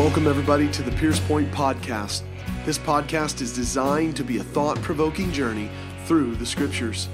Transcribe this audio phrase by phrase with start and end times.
[0.00, 2.22] Welcome, everybody, to the Pierce Point Podcast.
[2.64, 5.68] This podcast is designed to be a thought provoking journey
[6.06, 7.06] through the scriptures.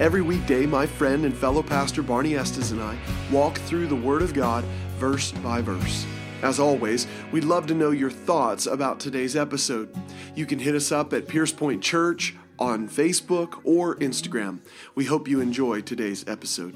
[0.00, 2.98] Every weekday, my friend and fellow pastor Barney Estes and I
[3.30, 4.64] walk through the Word of God
[4.98, 6.04] verse by verse.
[6.42, 9.94] As always, we'd love to know your thoughts about today's episode.
[10.34, 14.58] You can hit us up at Pierce Point Church on Facebook or Instagram.
[14.96, 16.74] We hope you enjoy today's episode.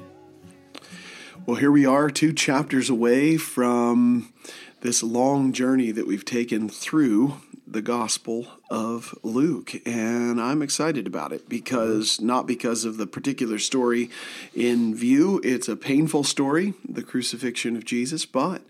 [1.45, 4.33] Well, here we are, two chapters away from
[4.81, 9.75] this long journey that we've taken through the Gospel of Luke.
[9.85, 14.09] And I'm excited about it because, not because of the particular story
[14.55, 18.61] in view, it's a painful story, the crucifixion of Jesus, but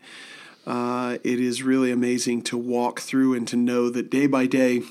[0.65, 4.81] uh, it is really amazing to walk through and to know that day by day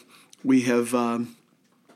[0.45, 0.95] we have.
[0.95, 1.37] Um,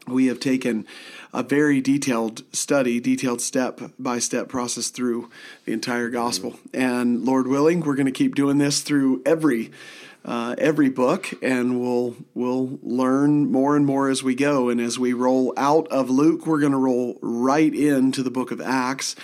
[0.06, 0.86] we have taken
[1.32, 5.30] a very detailed study, detailed step by step process through
[5.64, 6.58] the entire gospel.
[6.74, 9.70] And Lord willing, we're going to keep doing this through every
[10.22, 14.68] uh, every book, and we'll we'll learn more and more as we go.
[14.68, 18.50] And as we roll out of Luke, we're going to roll right into the book
[18.50, 19.16] of Acts.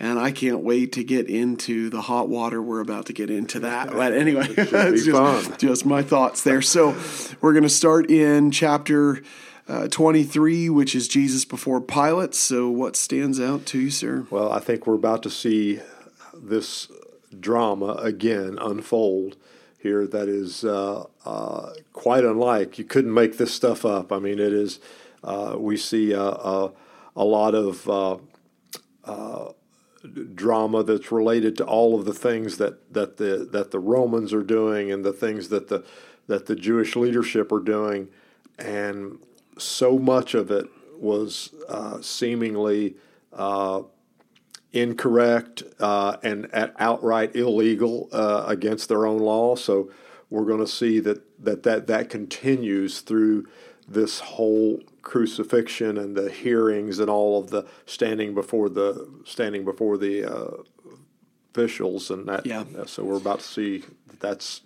[0.00, 2.60] And I can't wait to get into the hot water.
[2.60, 3.92] We're about to get into that.
[3.92, 6.62] But anyway, just, just my thoughts there.
[6.62, 6.96] So
[7.40, 9.22] we're going to start in chapter
[9.66, 12.34] uh, 23, which is Jesus before Pilate.
[12.34, 14.26] So, what stands out to you, sir?
[14.30, 15.80] Well, I think we're about to see
[16.34, 16.88] this
[17.40, 19.36] drama again unfold
[19.78, 22.78] here that is uh, uh, quite unlike.
[22.78, 24.12] You couldn't make this stuff up.
[24.12, 24.80] I mean, it is,
[25.22, 26.72] uh, we see a, a,
[27.14, 28.16] a lot of uh,
[29.04, 29.52] uh,
[30.34, 34.42] drama that's related to all of the things that, that, the, that the Romans are
[34.42, 35.84] doing and the things that the,
[36.26, 38.08] that the Jewish leadership are doing.
[38.58, 39.18] And
[39.58, 40.66] so much of it
[40.98, 42.96] was uh, seemingly
[43.32, 43.82] uh,
[44.72, 49.54] incorrect uh, and outright illegal uh, against their own law.
[49.54, 49.90] So
[50.30, 53.46] we're going to see that, that that that continues through
[53.86, 59.98] this whole crucifixion and the hearings and all of the standing before the standing before
[59.98, 60.62] the uh,
[61.52, 62.46] officials and that.
[62.46, 62.64] Yeah.
[62.86, 64.62] So we're about to see that that's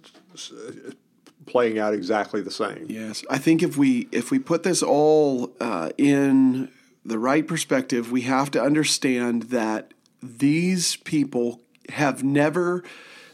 [1.48, 2.86] playing out exactly the same.
[2.88, 6.70] Yes, I think if we if we put this all uh, in
[7.04, 9.92] the right perspective, we have to understand that
[10.22, 11.60] these people
[11.90, 12.84] have never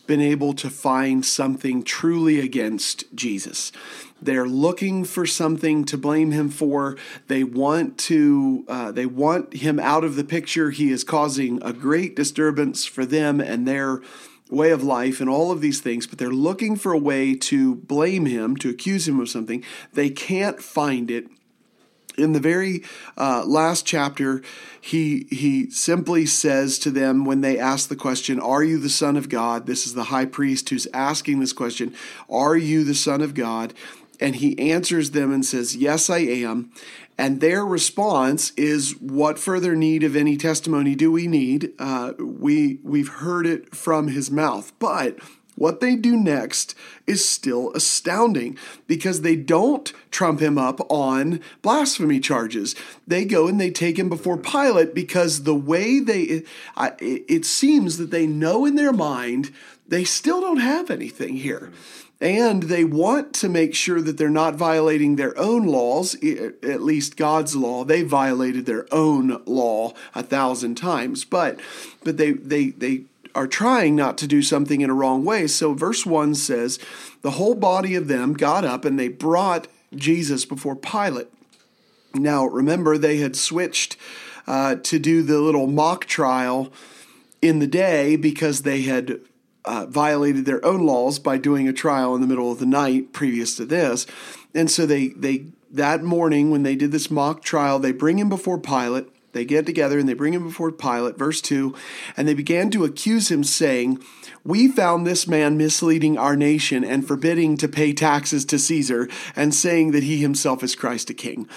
[0.07, 3.73] been able to find something truly against Jesus.
[4.21, 6.97] They're looking for something to blame him for.
[7.29, 8.65] They want to.
[8.69, 10.71] Uh, they want him out of the picture.
[10.71, 14.01] He is causing a great disturbance for them and their
[14.51, 17.77] way of life and all of these things, but they're looking for a way to
[17.77, 19.65] blame him, to accuse him of something.
[19.93, 21.29] They can't find it.
[22.17, 22.85] In the very
[23.19, 24.41] uh, last chapter,
[24.81, 29.17] he he simply says to them when they ask the question, "Are you the Son
[29.17, 31.93] of God?" This is the high priest who's asking this question,
[32.31, 33.75] "Are you the Son of God?"
[34.21, 36.71] And he answers them and says, "Yes, I am."
[37.17, 41.73] And their response is, "What further need of any testimony do we need?
[41.79, 45.19] Uh, we we've heard it from his mouth." But
[45.57, 46.75] what they do next
[47.07, 52.75] is still astounding because they don't trump him up on blasphemy charges.
[53.07, 56.43] They go and they take him before Pilate because the way they,
[56.77, 59.53] it seems that they know in their mind
[59.87, 61.71] they still don't have anything here
[62.21, 67.17] and they want to make sure that they're not violating their own laws, at least
[67.17, 67.85] God's law.
[67.85, 71.59] They violated their own law a thousand times, but
[72.03, 73.05] but they they they
[73.35, 75.47] are trying not to do something in a wrong way.
[75.49, 76.79] So verse 1 says,
[77.23, 81.27] the whole body of them got up and they brought Jesus before Pilate.
[82.15, 83.97] Now remember they had switched
[84.47, 86.73] uh, to do the little mock trial
[87.43, 89.21] in the day because they had
[89.65, 93.13] uh, violated their own laws by doing a trial in the middle of the night
[93.13, 94.07] previous to this.
[94.55, 98.29] And so they, they that morning when they did this mock trial, they bring him
[98.29, 99.09] before Pilate.
[99.33, 101.75] They get together and they bring him before Pilate, verse 2,
[102.17, 104.01] and they began to accuse him, saying,
[104.45, 109.53] We found this man misleading our nation and forbidding to pay taxes to Caesar, and
[109.53, 111.49] saying that he himself is Christ a king.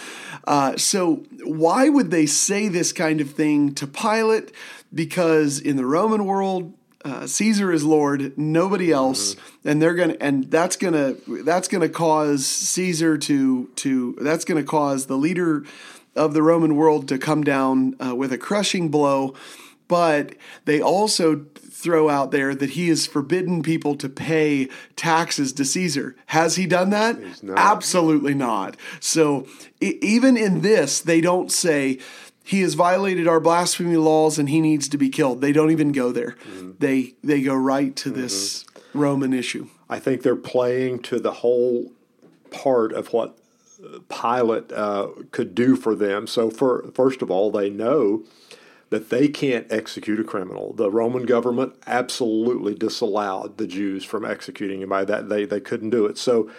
[0.45, 4.51] Uh, so, why would they say this kind of thing to Pilate?
[4.92, 6.74] Because in the Roman world,
[7.07, 9.69] uh, Caesar is Lord, nobody else, mm-hmm.
[9.69, 11.15] and they're gonna, and that's gonna,
[11.45, 15.63] that's gonna cause Caesar to, to, that's gonna cause the leader
[16.18, 19.36] of the Roman world to come down uh, with a crushing blow.
[19.88, 24.68] But they also throw out there that he has forbidden people to pay
[24.98, 26.15] taxes to Caesar.
[26.25, 27.18] Has he done that?
[27.56, 28.75] Absolutely not.
[29.00, 29.48] So
[29.80, 32.00] even in this, they don't say
[32.48, 35.42] he has violated our blasphemy laws and he needs to be killed.
[35.42, 36.38] They don't even go there.
[36.48, 36.72] Mm-hmm.
[36.80, 39.00] They they go right to this mm-hmm.
[39.00, 39.68] Roman issue.
[39.90, 41.92] I think they're playing to the whole
[42.50, 43.38] part of what
[44.08, 46.26] Pilate uh, could do for them.
[46.26, 48.24] So, for first of all, they know
[48.92, 50.72] that they can't execute a criminal.
[50.72, 55.06] The Roman government absolutely disallowed the Jews from executing anybody.
[55.06, 56.18] That they they couldn't do it.
[56.18, 56.50] So,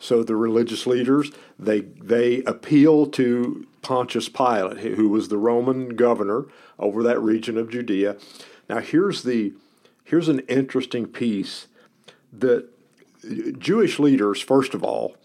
[0.00, 1.30] so the religious leaders
[1.60, 6.44] they they appeal to Pontius Pilate, who was the Roman governor
[6.78, 8.18] over that region of Judea.
[8.68, 9.54] Now, here's the
[10.04, 11.68] here's an interesting piece
[12.30, 12.68] that
[13.58, 15.16] Jewish leaders, first of all,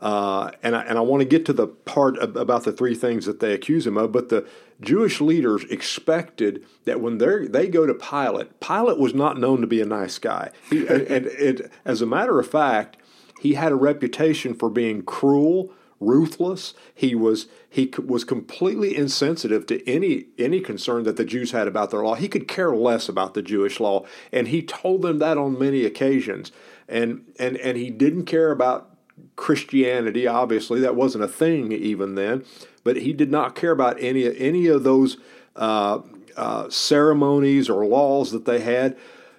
[0.00, 2.94] uh, and I, and I want to get to the part of, about the three
[2.94, 4.46] things that they accuse him of, but the
[4.82, 9.66] Jewish leaders expected that when they they go to Pilate, Pilate was not known to
[9.66, 10.50] be a nice guy.
[10.68, 12.98] He, and, and it, as a matter of fact,
[13.40, 16.74] he had a reputation for being cruel, ruthless.
[16.94, 21.90] He was he was completely insensitive to any any concern that the Jews had about
[21.90, 22.14] their law.
[22.14, 25.84] He could care less about the Jewish law, and he told them that on many
[25.84, 26.50] occasions.
[26.88, 28.96] And and and he didn't care about
[29.36, 30.26] Christianity.
[30.26, 32.44] Obviously, that wasn't a thing even then.
[32.82, 35.18] But he did not care about any any of those
[35.54, 36.00] uh,
[36.36, 38.96] uh, ceremonies or laws that they had.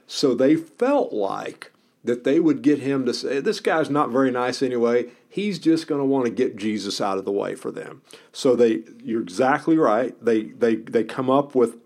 [0.07, 1.71] So they felt like
[2.03, 5.07] that they would get him to say, "This guy's not very nice anyway.
[5.31, 8.01] He's just going to want to get Jesus out of the way for them."
[8.31, 10.13] So they, you're exactly right.
[10.23, 11.77] They they they come up with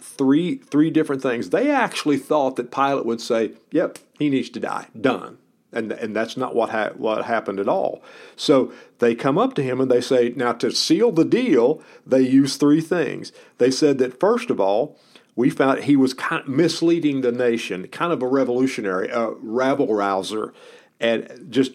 [0.00, 1.50] three three different things.
[1.50, 4.88] They actually thought that Pilate would say, "Yep, he needs to die.
[4.98, 5.38] Done."
[5.74, 8.02] And, and that's not what ha- what happened at all.
[8.36, 12.20] So they come up to him and they say, now to seal the deal, they
[12.20, 13.32] use three things.
[13.56, 14.98] They said that first of all,
[15.34, 19.94] we found he was kind of misleading the nation, kind of a revolutionary, a rabble
[19.94, 20.52] rouser,
[21.00, 21.72] and just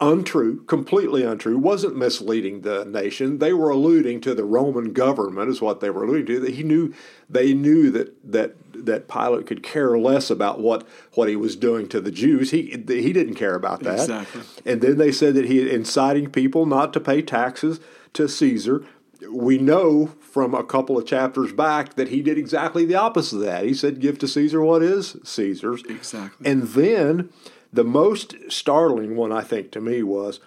[0.00, 3.38] untrue, completely untrue, wasn't misleading the nation.
[3.38, 6.40] They were alluding to the Roman government, is what they were alluding to.
[6.40, 6.94] That he knew
[7.28, 11.88] they knew that that that Pilate could care less about what what he was doing
[11.88, 12.50] to the Jews.
[12.50, 14.00] He he didn't care about that.
[14.00, 14.42] Exactly.
[14.64, 17.80] And then they said that he inciting people not to pay taxes
[18.14, 18.84] to Caesar.
[19.28, 23.42] We know from a couple of chapters back that he did exactly the opposite of
[23.42, 23.64] that.
[23.64, 26.48] He said, "Give to Caesar what is Caesar's." Exactly.
[26.48, 27.30] And then
[27.72, 30.40] the most startling one, I think, to me was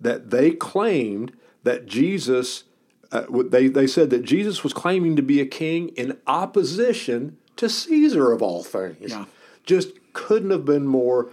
[0.00, 1.32] that they claimed
[1.62, 2.64] that Jesus,
[3.10, 7.68] uh, they, they said that Jesus was claiming to be a king in opposition to
[7.68, 9.10] Caesar of all things.
[9.10, 9.24] Yeah.
[9.64, 11.30] Just couldn't have been more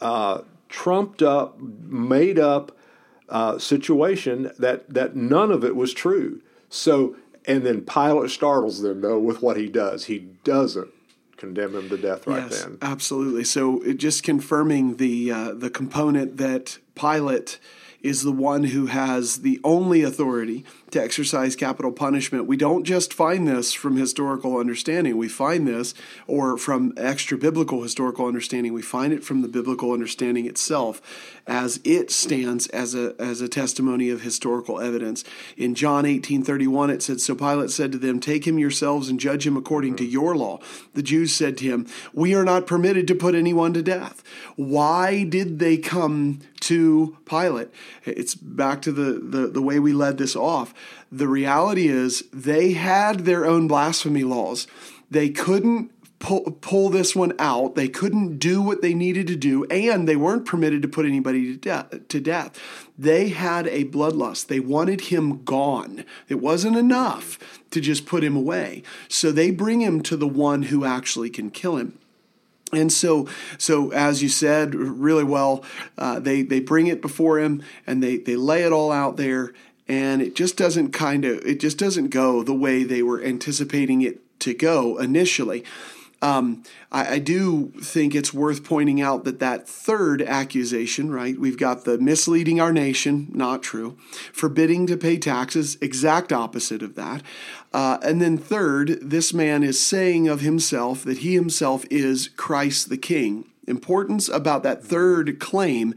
[0.00, 2.76] uh, trumped up, made up
[3.28, 6.42] uh, situation that, that none of it was true.
[6.68, 7.16] So,
[7.46, 10.04] and then Pilate startles them, though, with what he does.
[10.04, 10.92] He doesn't
[11.42, 12.78] condemn him to death right yes, then.
[12.80, 13.42] Absolutely.
[13.42, 17.58] So just confirming the uh, the component that Pilate
[18.00, 22.46] is the one who has the only authority to exercise capital punishment.
[22.46, 25.16] We don't just find this from historical understanding.
[25.16, 25.94] We find this,
[26.26, 31.02] or from extra biblical historical understanding, we find it from the biblical understanding itself
[31.46, 35.24] as it stands as a, as a testimony of historical evidence.
[35.56, 39.18] In John 18 31, it said, So Pilate said to them, Take him yourselves and
[39.18, 40.60] judge him according to your law.
[40.94, 44.22] The Jews said to him, We are not permitted to put anyone to death.
[44.56, 47.70] Why did they come to Pilate?
[48.04, 50.74] It's back to the, the, the way we led this off.
[51.10, 54.66] The reality is they had their own blasphemy laws.
[55.10, 55.90] They couldn't
[56.22, 57.74] pull, pull this one out.
[57.74, 61.52] They couldn't do what they needed to do, and they weren't permitted to put anybody
[61.52, 62.08] to death.
[62.08, 62.58] To death.
[62.96, 64.46] They had a bloodlust.
[64.46, 66.04] They wanted him gone.
[66.28, 67.38] It wasn't enough
[67.72, 68.82] to just put him away.
[69.08, 71.98] So they bring him to the one who actually can kill him.
[72.72, 73.28] And so,
[73.58, 75.62] so as you said really well,
[75.98, 79.52] uh, they they bring it before him and they they lay it all out there,
[79.92, 84.00] and it just doesn't kind of it just doesn't go the way they were anticipating
[84.00, 85.64] it to go initially.
[86.22, 91.36] Um, I, I, do think it's worth pointing out that that third accusation, right?
[91.36, 93.98] We've got the misleading our nation, not true.
[94.32, 97.24] Forbidding to pay taxes, exact opposite of that.
[97.72, 102.88] Uh, and then third, this man is saying of himself that he himself is Christ
[102.88, 105.94] the King importance about that third claim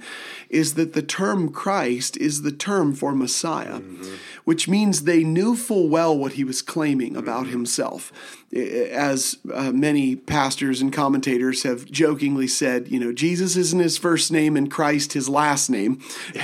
[0.50, 4.16] is that the term Christ is the term for Messiah, mm-hmm.
[4.44, 7.52] which means they knew full well what he was claiming about mm-hmm.
[7.52, 8.12] himself.
[8.54, 14.32] As uh, many pastors and commentators have jokingly said, you know, Jesus isn't his first
[14.32, 16.00] name and Christ his last name.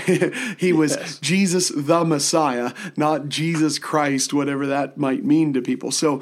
[0.57, 1.19] he was yes.
[1.19, 5.91] Jesus the Messiah, not Jesus Christ, whatever that might mean to people.
[5.91, 6.21] So,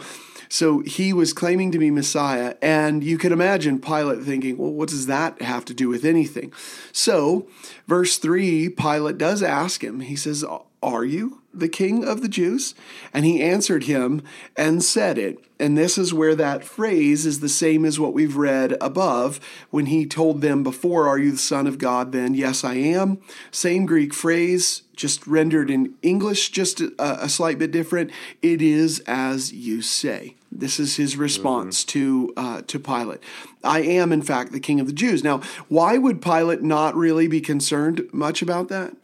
[0.50, 4.90] so he was claiming to be Messiah, and you can imagine Pilate thinking, well, what
[4.90, 6.52] does that have to do with anything?
[6.92, 7.48] So,
[7.88, 10.44] verse 3, Pilate does ask him, he says,
[10.82, 12.74] Are you the king of the Jews?
[13.14, 14.22] And he answered him
[14.56, 15.44] and said it.
[15.60, 19.88] And this is where that phrase is the same as what we've read above when
[19.88, 22.14] he told them before, Are you the Son of God?
[22.14, 23.20] Then, yes, I am.
[23.52, 28.12] Same Greek phrase, just rendered in English, just a, a slight bit different.
[28.42, 30.36] It is as you say.
[30.52, 32.00] This is his response mm-hmm.
[32.00, 33.20] to uh, to Pilate.
[33.64, 35.24] I am, in fact, the king of the Jews.
[35.24, 38.96] Now, why would Pilate not really be concerned much about that?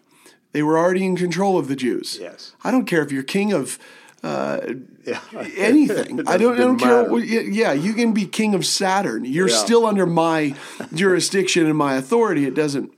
[0.55, 2.17] They were already in control of the Jews.
[2.17, 2.53] Yes.
[2.63, 3.77] I don't care if you're king of
[4.23, 4.61] uh,
[5.03, 5.19] yeah.
[5.57, 6.21] anything.
[6.29, 6.55] I don't.
[6.55, 7.03] I don't care.
[7.03, 9.25] What, yeah, you can be king of Saturn.
[9.25, 9.57] You're yeah.
[9.57, 10.55] still under my
[10.93, 12.45] jurisdiction and my authority.
[12.45, 12.89] It doesn't.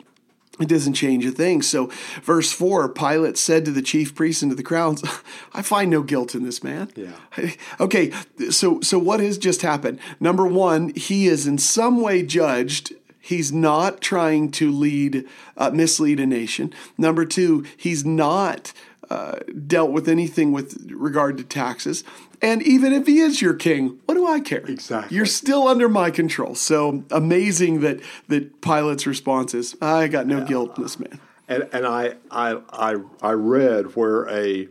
[0.59, 1.63] It doesn't change a thing.
[1.63, 1.89] So,
[2.21, 5.03] verse 4 Pilate said to the chief priests and to the crowds,
[5.51, 6.91] I find no guilt in this man.
[6.95, 7.51] Yeah.
[7.79, 8.11] Okay,
[8.49, 9.99] so, so what has just happened?
[10.19, 12.93] Number one, he is in some way judged
[13.27, 15.25] He's not trying to lead,
[15.57, 16.73] uh, mislead a nation.
[16.97, 18.71] Number two, he's not
[19.09, 22.05] uh, dealt with anything with regard to taxes.
[22.41, 24.65] And even if he is your king, what do I care?
[24.65, 25.13] Exactly.
[25.13, 26.55] You're still under my control.
[26.55, 30.45] So amazing that that Pilate's response is, I got no yeah.
[30.45, 31.19] guilt in this man.
[31.49, 34.69] And and I I I, I read where a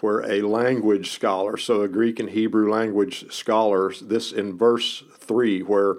[0.00, 5.62] where a language scholar, so a Greek and Hebrew language scholar, this in verse three,
[5.62, 5.96] where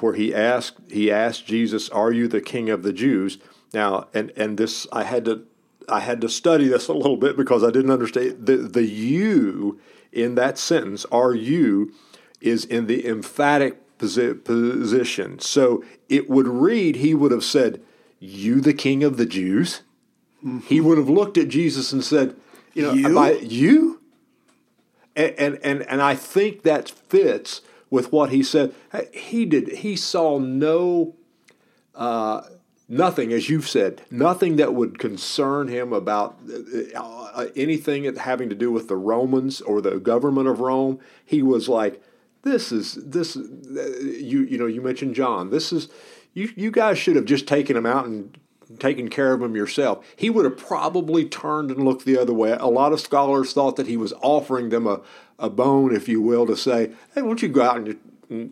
[0.00, 3.38] where he asked he asked Jesus, "Are you the King of the Jews?"
[3.72, 5.42] Now, and and this I had to
[5.88, 9.80] I had to study this a little bit because I didn't understand the the you
[10.12, 11.04] in that sentence.
[11.06, 11.92] Are you
[12.40, 15.38] is in the emphatic posi- position.
[15.38, 16.96] So it would read.
[16.96, 17.82] He would have said,
[18.18, 19.82] "You the King of the Jews."
[20.44, 20.58] Mm-hmm.
[20.60, 22.36] He would have looked at Jesus and said,
[22.74, 23.08] "You know, you."
[23.42, 24.00] You?
[25.14, 28.74] And, and and and I think that fits with what he said.
[29.12, 29.68] He did.
[29.68, 31.16] He saw no,
[31.94, 32.42] uh,
[32.88, 36.38] nothing, as you've said, nothing that would concern him about
[36.94, 40.98] uh, anything having to do with the Romans or the government of Rome.
[41.24, 42.02] He was like,
[42.42, 45.50] "This is this." You you know you mentioned John.
[45.50, 45.88] This is
[46.34, 46.50] you.
[46.56, 48.36] You guys should have just taken him out and
[48.78, 50.04] taken care of him yourself.
[50.16, 52.52] He would have probably turned and looked the other way.
[52.52, 55.00] A lot of scholars thought that he was offering them a,
[55.38, 57.98] a bone, if you will, to say, hey, why don't you go out and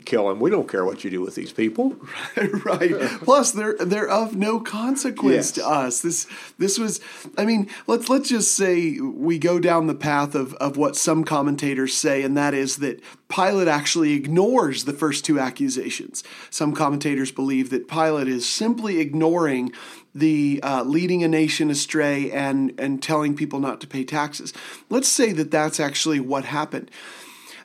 [0.05, 0.39] kill him.
[0.41, 1.97] We don't care what you do with these people.
[2.65, 2.95] right.
[3.23, 5.53] Plus they're they're of no consequence yes.
[5.53, 6.01] to us.
[6.01, 6.27] This
[6.59, 7.01] this was
[7.37, 11.25] I mean, let's let's just say we go down the path of of what some
[11.25, 16.23] commentators say and that is that Pilate actually ignores the first two accusations.
[16.51, 19.73] Some commentators believe that Pilate is simply ignoring
[20.15, 24.53] the uh, leading a nation astray and and telling people not to pay taxes.
[24.89, 26.91] Let's say that that's actually what happened.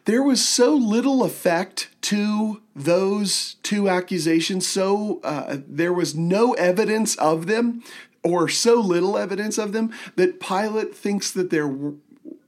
[0.06, 4.68] There was so little effect to those two accusations.
[4.68, 7.84] So uh, there was no evidence of them,
[8.24, 11.94] or so little evidence of them that Pilate thinks that they're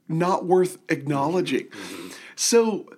[0.08, 1.68] not worth acknowledging.
[1.68, 2.10] Mm-hmm.
[2.36, 2.90] So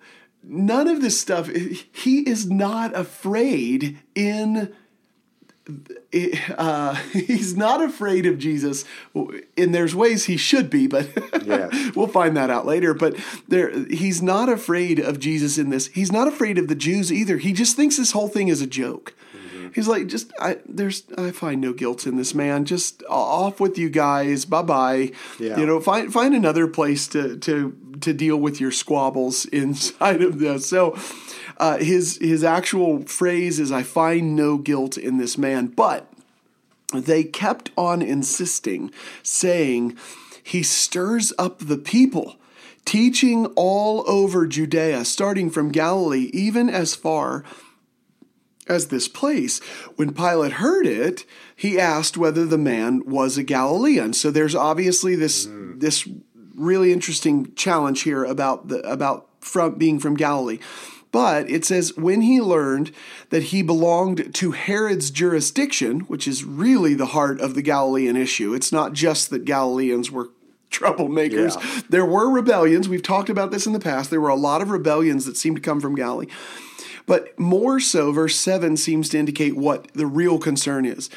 [0.43, 1.49] none of this stuff.
[1.49, 4.73] He is not afraid in
[6.57, 8.85] uh, he's not afraid of Jesus.
[9.57, 11.07] And there's ways he should be, but
[11.95, 12.93] we'll find that out later.
[12.93, 13.17] But
[13.47, 15.87] there, he's not afraid of Jesus in this.
[15.87, 17.37] He's not afraid of the Jews either.
[17.37, 19.13] He just thinks this whole thing is a joke.
[19.35, 19.69] Mm-hmm.
[19.73, 22.65] He's like, just I there's I find no guilt in this man.
[22.65, 24.45] Just off with you guys.
[24.45, 25.11] Bye bye.
[25.39, 25.57] Yeah.
[25.57, 30.39] You know, find find another place to to to deal with your squabbles inside of
[30.39, 30.67] this.
[30.67, 30.97] So
[31.57, 36.11] uh, his his actual phrase is, "I find no guilt in this man," but
[36.93, 38.91] they kept on insisting,
[39.21, 39.97] saying,
[40.41, 42.35] "He stirs up the people."
[42.85, 47.45] Teaching all over Judea, starting from Galilee, even as far
[48.67, 49.59] as this place.
[49.95, 54.13] When Pilate heard it, he asked whether the man was a Galilean.
[54.13, 55.79] So there's obviously this mm.
[55.79, 56.07] this
[56.55, 60.59] really interesting challenge here about the about from being from Galilee.
[61.13, 62.91] But it says, when he learned
[63.29, 68.55] that he belonged to Herod's jurisdiction, which is really the heart of the Galilean issue,
[68.55, 70.29] it's not just that Galileans were
[70.71, 71.55] troublemakers.
[71.55, 71.81] Yeah.
[71.87, 72.89] There were rebellions.
[72.89, 74.09] We've talked about this in the past.
[74.09, 76.25] There were a lot of rebellions that seemed to come from Galilee.
[77.05, 81.11] But more so, verse 7 seems to indicate what the real concern is.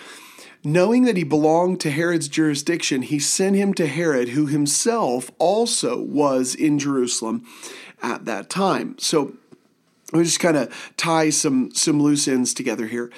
[0.63, 6.03] Knowing that he belonged to Herod's jurisdiction, he sent him to Herod, who himself also
[6.03, 7.47] was in Jerusalem
[8.03, 8.99] at that time.
[8.99, 9.37] So
[10.13, 13.11] let me just kind of tie some some loose ends together here.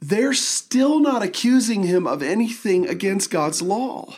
[0.00, 4.16] They're still not accusing him of anything against God's law.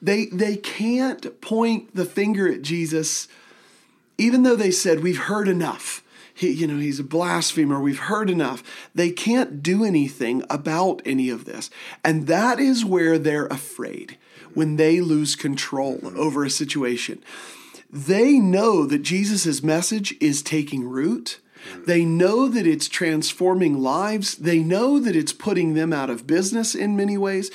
[0.00, 3.28] They they can't point the finger at Jesus,
[4.18, 6.02] even though they said we've heard enough.
[6.34, 7.80] he, you know, he's a blasphemer.
[7.80, 8.62] We've heard enough.
[8.94, 11.70] They can't do anything about any of this.
[12.04, 14.18] And that is where they're afraid
[14.52, 17.22] when they lose control over a situation.
[17.96, 21.40] They know that Jesus' message is taking root.
[21.86, 24.34] They know that it's transforming lives.
[24.34, 27.50] They know that it's putting them out of business in many ways.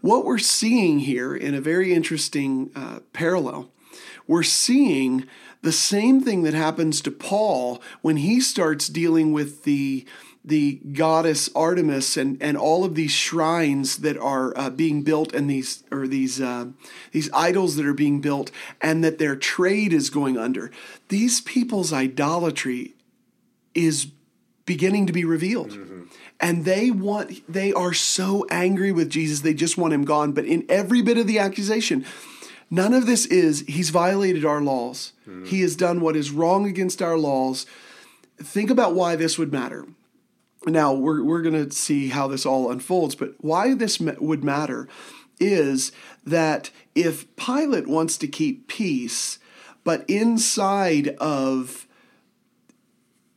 [0.00, 3.70] What we're seeing here in a very interesting uh, parallel,
[4.26, 5.24] we're seeing
[5.62, 10.04] the same thing that happens to Paul when he starts dealing with the
[10.46, 15.50] the goddess Artemis and, and all of these shrines that are uh, being built and
[15.50, 16.66] these or these uh,
[17.10, 20.70] these idols that are being built and that their trade is going under.
[21.08, 22.94] These people's idolatry
[23.74, 24.06] is
[24.66, 25.72] beginning to be revealed.
[25.72, 26.02] Mm-hmm.
[26.38, 30.44] And they want they are so angry with Jesus they just want him gone, but
[30.44, 32.06] in every bit of the accusation
[32.70, 35.12] none of this is he's violated our laws.
[35.28, 35.44] Mm-hmm.
[35.46, 37.66] He has done what is wrong against our laws.
[38.38, 39.86] Think about why this would matter
[40.64, 44.88] now we're, we're going to see how this all unfolds, but why this would matter
[45.38, 45.92] is
[46.24, 49.38] that if Pilate wants to keep peace,
[49.84, 51.86] but inside of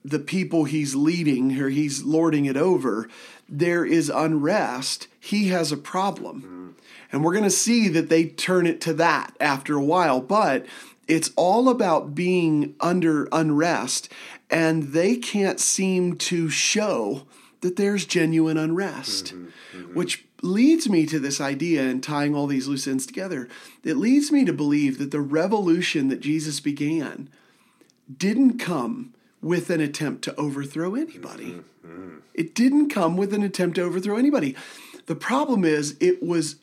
[0.04, 3.08] the people he's leading or he's lording it over,
[3.48, 6.76] there is unrest, he has a problem.
[6.78, 6.84] Mm.
[7.12, 10.66] And we're going to see that they turn it to that after a while, but
[11.08, 14.10] it's all about being under unrest
[14.50, 17.24] and they can't seem to show
[17.62, 19.94] that there's genuine unrest, mm-hmm, mm-hmm.
[19.94, 23.50] which leads me to this idea and tying all these loose ends together.
[23.84, 27.30] It leads me to believe that the revolution that Jesus began
[28.16, 31.62] didn't come with an attempt to overthrow anybody.
[31.86, 32.18] Mm-hmm.
[32.34, 34.56] It didn't come with an attempt to overthrow anybody.
[35.06, 36.56] The problem is, it was.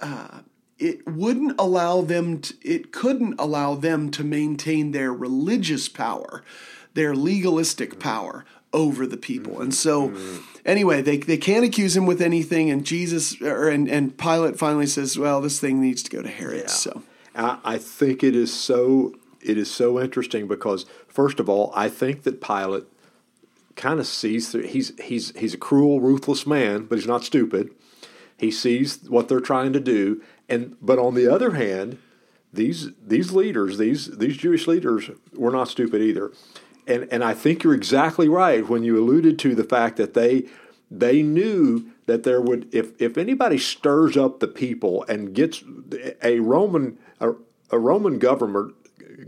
[0.00, 0.40] Uh,
[0.78, 6.44] it wouldn't allow them to, it couldn't allow them to maintain their religious power
[6.96, 9.60] their legalistic power over the people.
[9.60, 9.88] And mm-hmm.
[9.88, 10.44] so mm-hmm.
[10.64, 14.86] anyway, they, they can't accuse him with anything and Jesus or and, and Pilate finally
[14.86, 16.62] says, Well, this thing needs to go to Herod.
[16.62, 16.66] Yeah.
[16.66, 17.02] So
[17.36, 21.88] I, I think it is so it is so interesting because first of all, I
[21.88, 22.84] think that Pilate
[23.76, 27.70] kind of sees through he's he's he's a cruel, ruthless man, but he's not stupid.
[28.38, 30.22] He sees what they're trying to do.
[30.48, 31.98] And but on the other hand,
[32.52, 36.32] these these leaders, these these Jewish leaders were not stupid either
[36.86, 40.46] and and I think you're exactly right when you alluded to the fact that they
[40.90, 45.62] they knew that there would if if anybody stirs up the people and gets
[46.22, 47.32] a Roman a,
[47.70, 48.70] a Roman governor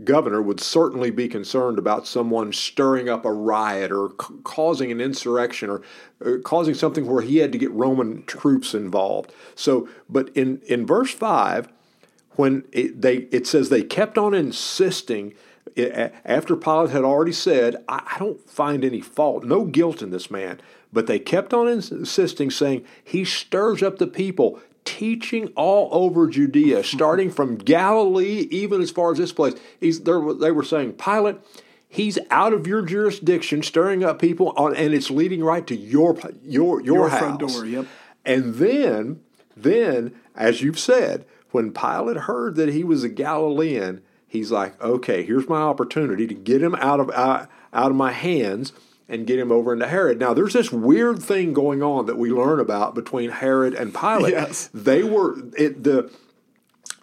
[0.03, 5.01] governor would certainly be concerned about someone stirring up a riot or c- causing an
[5.01, 5.81] insurrection or,
[6.21, 9.33] or, causing something where he had to get Roman troops involved.
[9.55, 11.69] So, but in in verse five,
[12.31, 15.33] when it, they it says they kept on insisting
[16.25, 20.59] after Pilate had already said, I, don't find any fault, no guilt in this man.
[20.91, 26.83] But they kept on insisting, saying, He stirs up the people, teaching all over Judea,
[26.85, 29.53] starting from Galilee, even as far as this place.
[29.79, 31.37] They were saying, Pilate,
[31.87, 36.17] he's out of your jurisdiction, stirring up people, on, and it's leading right to your
[36.43, 37.19] your your, your house.
[37.19, 37.65] front door.
[37.65, 37.85] Yep.
[38.25, 39.21] And then,
[39.55, 45.23] then, as you've said, when Pilate heard that he was a Galilean, he's like, okay,
[45.23, 48.71] here's my opportunity to get him out of out, out of my hands
[49.09, 50.19] and get him over into Herod.
[50.19, 54.33] Now, there's this weird thing going on that we learn about between Herod and Pilate.
[54.33, 54.69] Yes.
[54.73, 56.11] They were it the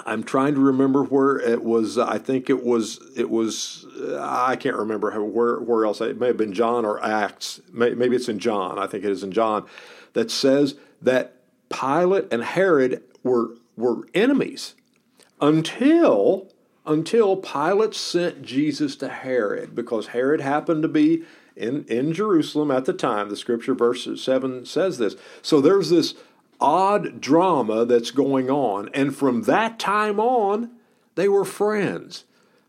[0.06, 1.98] I'm trying to remember where it was.
[1.98, 3.00] I think it was.
[3.16, 3.84] It was.
[4.18, 6.00] I can't remember where where else.
[6.00, 7.60] It may have been John or Acts.
[7.72, 8.78] Maybe it's in John.
[8.78, 9.66] I think it is in John
[10.12, 11.34] that says that
[11.68, 14.76] Pilate and Herod were were enemies
[15.40, 16.52] until
[16.86, 21.24] until Pilate sent Jesus to Herod, because Herod happened to be
[21.56, 23.28] in, in Jerusalem at the time.
[23.28, 25.16] The scripture, verse 7 says this.
[25.42, 26.14] So there's this
[26.60, 28.88] odd drama that's going on.
[28.94, 30.70] And from that time on,
[31.14, 32.24] they were friends.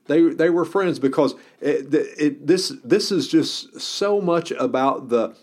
[0.05, 5.35] They, they were friends because it, it, this, this is just so much about the,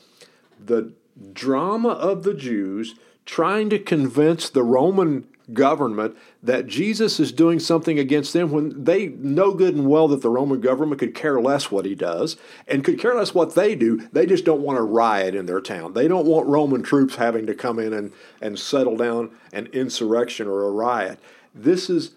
[0.65, 0.93] the
[1.33, 2.95] drama of the Jews
[3.27, 9.09] trying to convince the Roman government that Jesus is doing something against them when they
[9.09, 12.85] know good and well that the Roman government could care less what he does and
[12.85, 14.09] could care less what they do.
[14.13, 15.93] They just don't want a riot in their town.
[15.93, 20.47] They don't want Roman troops having to come in and, and settle down an insurrection
[20.47, 21.19] or a riot.
[21.55, 22.13] This is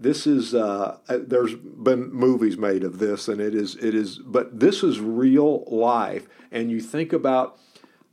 [0.00, 4.18] this is uh, uh there's been movies made of this and it is it is
[4.18, 7.58] but this is real life and you think about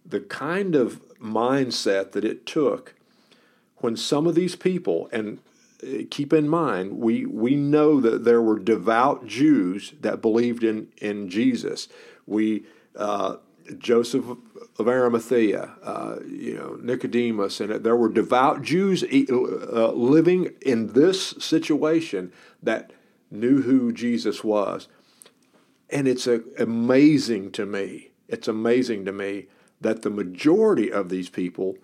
[0.04, 2.95] the kind of mindset that it took
[3.78, 5.40] when some of these people, and
[6.10, 11.30] keep in mind we we know that there were devout Jews that believed in in
[11.30, 11.88] Jesus.
[12.26, 13.38] We uh,
[13.78, 14.26] Joseph
[14.78, 21.30] of Arimathea, uh, you know Nicodemus, and there were devout Jews uh, living in this
[21.40, 22.92] situation that
[23.32, 24.88] knew who Jesus was,
[25.90, 28.12] and it's a, amazing to me.
[28.28, 29.48] It's amazing to me
[29.82, 31.78] that the majority of these people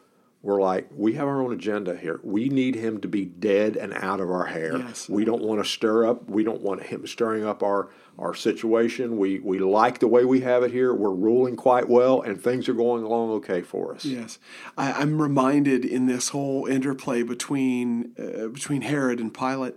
[0.44, 2.20] were like, we have our own agenda here.
[2.24, 4.78] We need him to be dead and out of our hair.
[4.78, 5.08] Yes.
[5.08, 6.28] We don't want to stir up.
[6.28, 9.18] We don't want him stirring up our our situation.
[9.18, 10.94] We we like the way we have it here.
[10.94, 14.04] We're ruling quite well, and things are going along okay for us.
[14.04, 14.40] Yes,
[14.78, 19.76] I, am reminded in this whole interplay between uh, between Herod and Pilate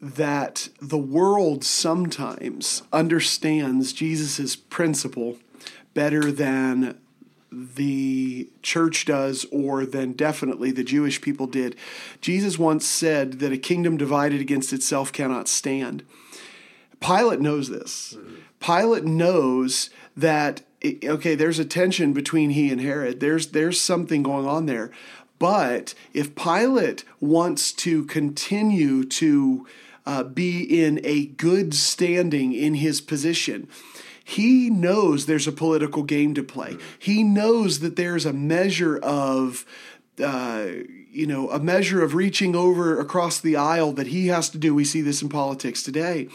[0.00, 5.38] that the world sometimes understands Jesus' principle
[5.94, 6.98] better than
[7.54, 11.76] the church does, or than definitely the Jewish people did.
[12.20, 16.02] Jesus once said that a kingdom divided against itself cannot stand.
[17.00, 18.16] Pilate knows this.
[18.16, 18.34] Mm-hmm.
[18.60, 23.20] Pilate knows that okay, there's a tension between he and Herod.
[23.20, 24.90] There's there's something going on there.
[25.38, 29.66] But if Pilate wants to continue to
[30.06, 33.68] uh, be in a good standing in his position,
[34.24, 36.78] he knows there's a political game to play.
[36.98, 39.66] He knows that there's a measure of,
[40.22, 40.66] uh,
[41.12, 44.74] you know, a measure of reaching over across the aisle that he has to do.
[44.74, 46.28] We see this in politics today.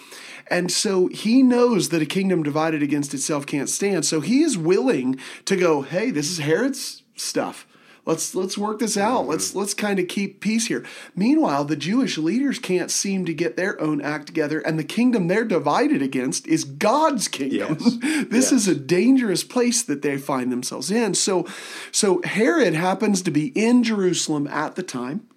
[0.52, 4.06] And so he knows that a kingdom divided against itself can't stand.
[4.06, 7.66] So he is willing to go, hey, this is Herod's stuff.
[8.10, 9.28] Let's let's work this out.
[9.28, 9.60] Let's mm-hmm.
[9.60, 10.84] let's kind of keep peace here.
[11.16, 15.28] Meanwhile, the Jewish leaders can't seem to get their own act together, and the kingdom
[15.28, 17.78] they're divided against is God's kingdom.
[17.80, 17.98] Yes.
[18.30, 18.52] this yes.
[18.52, 21.14] is a dangerous place that they find themselves in.
[21.14, 21.46] So,
[21.92, 25.28] so Herod happens to be in Jerusalem at the time.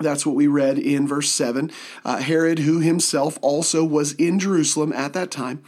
[0.00, 1.70] That's what we read in verse 7.
[2.04, 5.62] Uh, Herod, who himself also was in Jerusalem at that time.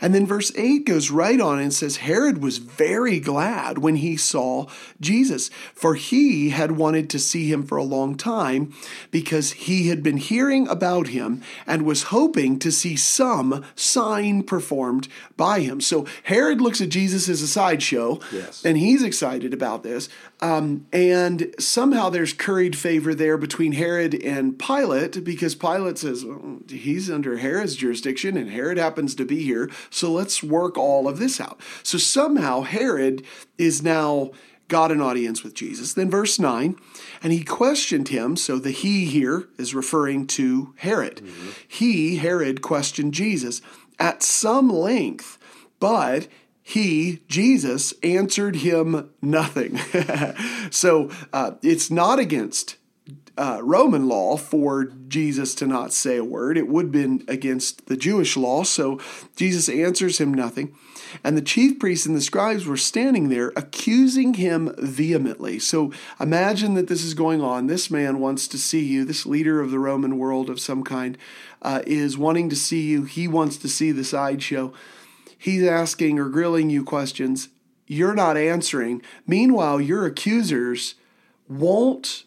[0.00, 4.16] And then verse 8 goes right on and says, Herod was very glad when he
[4.16, 4.66] saw
[5.00, 8.74] Jesus, for he had wanted to see him for a long time
[9.10, 15.08] because he had been hearing about him and was hoping to see some sign performed
[15.36, 15.80] by him.
[15.80, 18.64] So Herod looks at Jesus as a sideshow, yes.
[18.64, 20.08] and he's excited about this.
[20.40, 26.58] Um, and somehow there's curried favor there between Herod and Pilate because Pilate says well,
[26.68, 29.70] he's under Herod's jurisdiction and Herod happens to be here.
[29.88, 31.60] So let's work all of this out.
[31.82, 33.24] So somehow Herod
[33.56, 34.32] is now
[34.68, 35.94] got an audience with Jesus.
[35.94, 36.76] Then, verse 9,
[37.22, 38.36] and he questioned him.
[38.36, 41.16] So the he here is referring to Herod.
[41.16, 41.48] Mm-hmm.
[41.66, 43.62] He, Herod, questioned Jesus
[43.98, 45.38] at some length,
[45.80, 46.28] but
[46.62, 49.78] he, Jesus, answered him nothing.
[50.70, 52.76] so uh, it's not against
[53.38, 56.58] uh, Roman law for Jesus to not say a word.
[56.58, 58.64] It would have been against the Jewish law.
[58.64, 59.00] So
[59.36, 60.76] Jesus answers him nothing.
[61.24, 65.58] And the chief priests and the scribes were standing there accusing him vehemently.
[65.58, 67.66] So imagine that this is going on.
[67.66, 71.16] This man wants to see you, this leader of the Roman world of some kind,
[71.62, 73.04] uh, is wanting to see you.
[73.04, 74.72] He wants to see the sideshow.
[75.38, 77.48] He's asking or grilling you questions.
[77.86, 79.00] You're not answering.
[79.26, 80.96] Meanwhile, your accusers
[81.48, 82.24] won't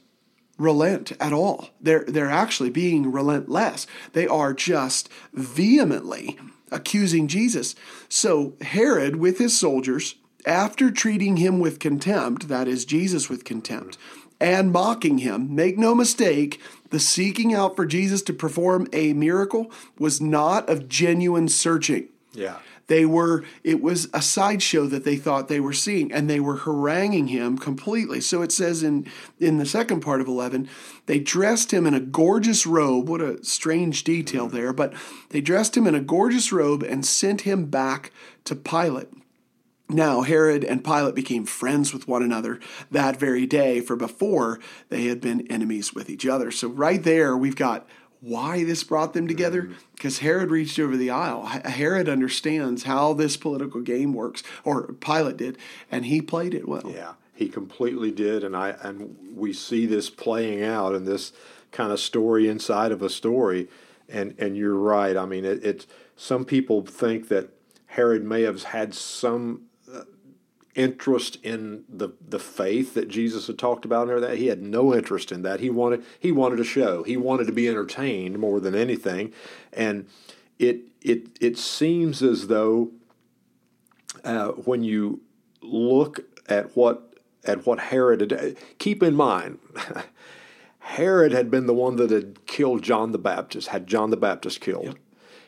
[0.61, 1.69] relent at all.
[1.81, 3.87] They're, they're actually being relentless.
[4.13, 6.39] They are just vehemently
[6.71, 7.75] accusing Jesus.
[8.07, 13.97] So Herod, with his soldiers, after treating him with contempt, that is, Jesus with contempt,
[14.39, 19.71] and mocking him, make no mistake, the seeking out for Jesus to perform a miracle
[19.99, 22.07] was not of genuine searching.
[22.33, 22.57] Yeah.
[22.91, 26.57] They were, it was a sideshow that they thought they were seeing, and they were
[26.57, 28.19] haranguing him completely.
[28.19, 29.07] So it says in,
[29.39, 30.67] in the second part of 11,
[31.05, 33.07] they dressed him in a gorgeous robe.
[33.07, 34.57] What a strange detail mm-hmm.
[34.57, 34.93] there, but
[35.29, 38.11] they dressed him in a gorgeous robe and sent him back
[38.43, 39.07] to Pilate.
[39.87, 42.59] Now, Herod and Pilate became friends with one another
[42.91, 46.51] that very day, for before they had been enemies with each other.
[46.51, 47.87] So, right there, we've got
[48.21, 49.73] why this brought them together mm-hmm.
[49.95, 51.45] because Herod reached over the aisle.
[51.45, 55.57] Herod understands how this political game works, or Pilate did,
[55.91, 56.91] and he played it well.
[56.93, 61.33] Yeah, he completely did, and I and we see this playing out in this
[61.71, 63.67] kind of story inside of a story.
[64.07, 65.17] And and you're right.
[65.17, 67.49] I mean, it, it's some people think that
[67.87, 69.63] Herod may have had some
[70.75, 74.37] interest in the the faith that Jesus had talked about and that.
[74.37, 75.59] He had no interest in that.
[75.59, 77.03] He wanted he wanted a show.
[77.03, 79.33] He wanted to be entertained more than anything,
[79.73, 80.07] and
[80.59, 82.91] it it it seems as though
[84.23, 85.21] uh, when you
[85.61, 89.59] look at what at what Herod had, keep in mind.
[90.79, 94.61] Herod had been the one that had killed John the Baptist, had John the Baptist
[94.61, 94.85] killed.
[94.85, 94.95] Yep.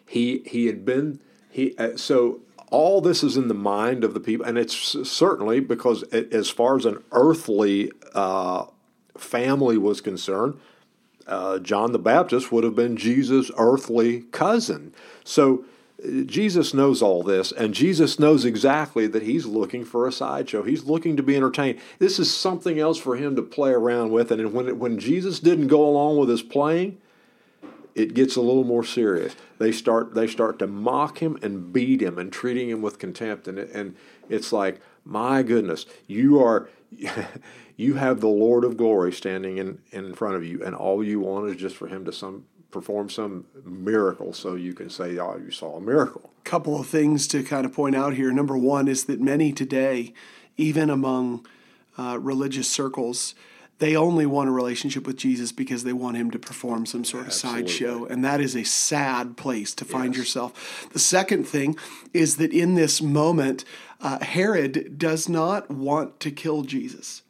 [0.06, 2.42] He he had been he uh, so
[2.74, 4.76] all this is in the mind of the people, and it's
[5.08, 8.66] certainly because as far as an earthly uh,
[9.16, 10.60] family was concerned,
[11.28, 14.92] uh, John the Baptist would have been Jesus' earthly cousin.
[15.24, 15.66] So
[16.26, 20.64] Jesus knows all this, and Jesus knows exactly that he's looking for a sideshow.
[20.64, 21.80] He's looking to be entertained.
[22.00, 24.32] This is something else for him to play around with.
[24.32, 26.98] And when, when Jesus didn't go along with his playing,
[27.96, 29.36] it gets a little more serious.
[29.60, 33.48] They start they start to mock him and beat him and treating him with contempt.
[33.48, 33.96] And, and
[34.30, 36.70] it's like, my goodness, you are
[37.78, 41.20] you have the Lord of glory standing in, in front of you, and all you
[41.20, 45.38] want is just for him to some perform some miracle so you can say, oh,
[45.38, 46.32] you saw a miracle.
[46.44, 48.32] Couple of things to kind of point out here.
[48.32, 50.14] Number one is that many today,
[50.58, 51.46] even among
[51.98, 53.36] uh, religious circles,
[53.84, 57.28] they only want a relationship with Jesus because they want him to perform some sort
[57.28, 58.06] of sideshow.
[58.06, 60.20] And that is a sad place to find yes.
[60.20, 60.88] yourself.
[60.94, 61.76] The second thing
[62.14, 63.66] is that in this moment,
[64.00, 67.24] uh, Herod does not want to kill Jesus.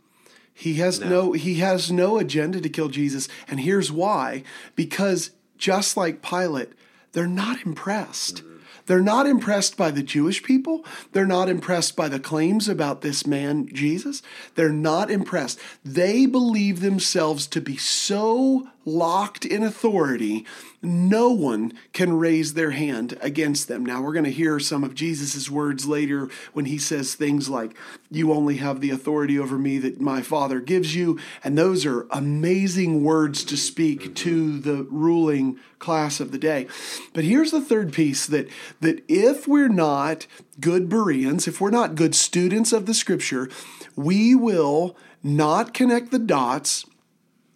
[0.54, 1.10] He has no.
[1.10, 4.44] no he has no agenda to kill Jesus, and here's why:
[4.76, 6.74] because just like Pilate,
[7.14, 8.44] they're not impressed.
[8.44, 8.53] Mm-hmm.
[8.86, 10.86] They're not impressed by the Jewish people.
[11.12, 14.22] They're not impressed by the claims about this man, Jesus.
[14.56, 15.60] They're not impressed.
[15.86, 20.46] They believe themselves to be so locked in authority,
[20.82, 23.86] no one can raise their hand against them.
[23.86, 27.76] Now, we're going to hear some of Jesus' words later when he says things like,
[28.12, 31.20] You only have the authority over me that my Father gives you.
[31.44, 36.68] And those are amazing words to speak to the ruling class of the day.
[37.14, 38.50] But here's the third piece that,
[38.82, 40.28] that if we're not
[40.60, 43.50] good Bereans, if we're not good students of the scripture,
[43.96, 46.86] we will not connect the dots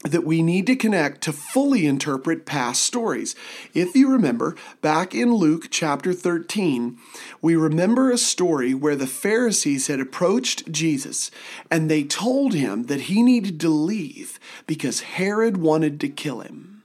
[0.08, 3.36] that we need to connect to fully interpret past stories.
[3.74, 6.98] If you remember, back in Luke chapter 13,
[7.42, 11.32] we remember a story where the Pharisees had approached Jesus
[11.70, 16.84] and they told him that he needed to leave because Herod wanted to kill him.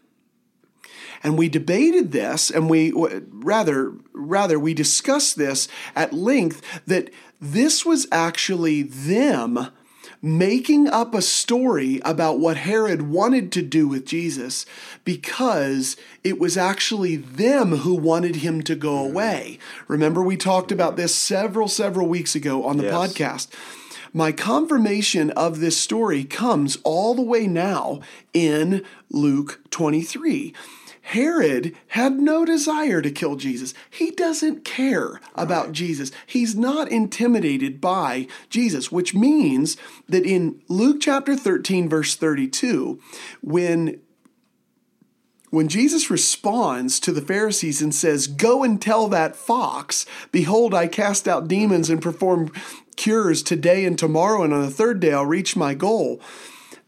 [1.23, 7.87] And we debated this and we rather rather we discussed this at length that this
[7.87, 9.69] was actually them
[10.23, 14.65] making up a story about what Herod wanted to do with Jesus
[15.05, 19.11] because it was actually them who wanted him to go mm.
[19.11, 19.59] away.
[19.89, 22.95] Remember, we talked about this several, several weeks ago on the yes.
[22.95, 23.49] podcast.
[24.15, 28.01] My confirmation of this story comes all the way now
[28.33, 30.55] in Luke 23.
[31.03, 33.75] Herod had no desire to kill Jesus.
[33.91, 35.73] He doesn't care about right.
[35.73, 36.13] Jesus.
[36.27, 39.77] He's not intimidated by Jesus, which means
[40.09, 43.01] that in Luke chapter 13, verse 32,
[43.43, 44.01] when
[45.51, 50.87] when Jesus responds to the Pharisees and says, Go and tell that fox, behold, I
[50.87, 52.51] cast out demons and perform
[52.97, 56.23] cures today and tomorrow, and on the third day I'll reach my goal.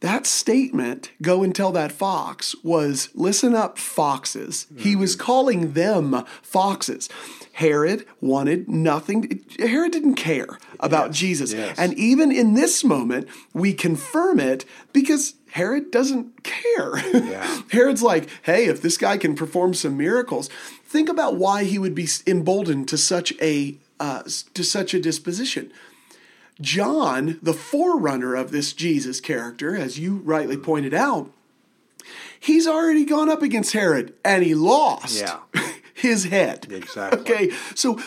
[0.04, 4.66] That statement, go and tell that fox, was listen up, foxes.
[4.66, 4.82] Mm-hmm.
[4.82, 7.08] He was calling them foxes.
[7.54, 9.42] Herod wanted nothing.
[9.58, 11.52] Herod didn't care about yes, Jesus.
[11.54, 11.78] Yes.
[11.78, 16.98] And even in this moment, we confirm it because Herod doesn't care.
[16.98, 17.62] Yeah.
[17.70, 20.50] Herod's like, hey, if this guy can perform some miracles,
[20.84, 25.72] think about why he would be emboldened to such a uh, to such a disposition.
[26.60, 31.30] John, the forerunner of this Jesus character, as you rightly pointed out,
[32.38, 35.20] he's already gone up against Herod and he lost.
[35.20, 35.38] Yeah.
[35.94, 36.70] his head.
[36.70, 37.20] Exactly.
[37.20, 37.98] Okay, so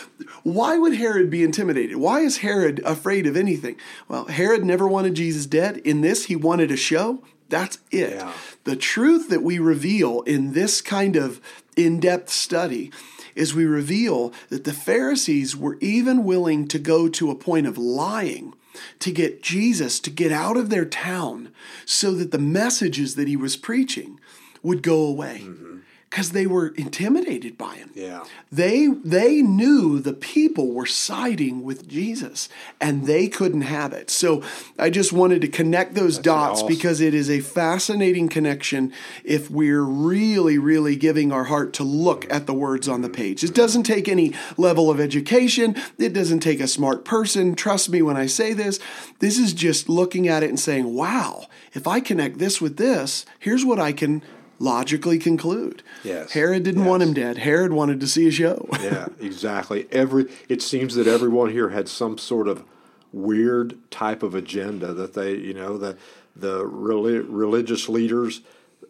[0.44, 1.96] why would Herod be intimidated?
[1.96, 3.76] Why is Herod afraid of anything?
[4.06, 5.78] Well, Herod never wanted Jesus dead.
[5.78, 7.22] In this, he wanted a show.
[7.48, 8.10] That's it.
[8.10, 8.32] Yeah.
[8.64, 11.40] The truth that we reveal in this kind of
[11.76, 12.92] in depth study
[13.38, 17.78] is we reveal that the Pharisees were even willing to go to a point of
[17.78, 18.54] lying
[18.98, 21.52] to get Jesus to get out of their town
[21.84, 24.20] so that the messages that he was preaching
[24.62, 25.42] would go away.
[25.44, 25.78] Mm-hmm
[26.10, 27.90] because they were intimidated by him.
[27.94, 28.24] Yeah.
[28.50, 32.48] They they knew the people were siding with Jesus
[32.80, 34.10] and they couldn't have it.
[34.10, 34.42] So
[34.78, 36.68] I just wanted to connect those That's dots awesome.
[36.68, 38.92] because it is a fascinating connection
[39.22, 43.44] if we're really really giving our heart to look at the words on the page.
[43.44, 48.00] It doesn't take any level of education, it doesn't take a smart person, trust me
[48.00, 48.78] when I say this.
[49.18, 53.26] This is just looking at it and saying, "Wow, if I connect this with this,
[53.38, 54.22] here's what I can
[54.58, 55.82] logically conclude.
[56.02, 56.32] Yes.
[56.32, 56.88] Herod didn't yes.
[56.88, 57.38] want him dead.
[57.38, 58.68] Herod wanted to see a show.
[58.80, 59.86] yeah, exactly.
[59.90, 62.64] Every it seems that everyone here had some sort of
[63.12, 65.96] weird type of agenda that they, you know, the
[66.34, 68.42] the reli- religious leaders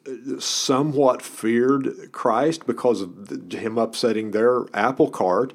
[0.07, 5.53] uh, somewhat feared Christ because of him upsetting their apple cart.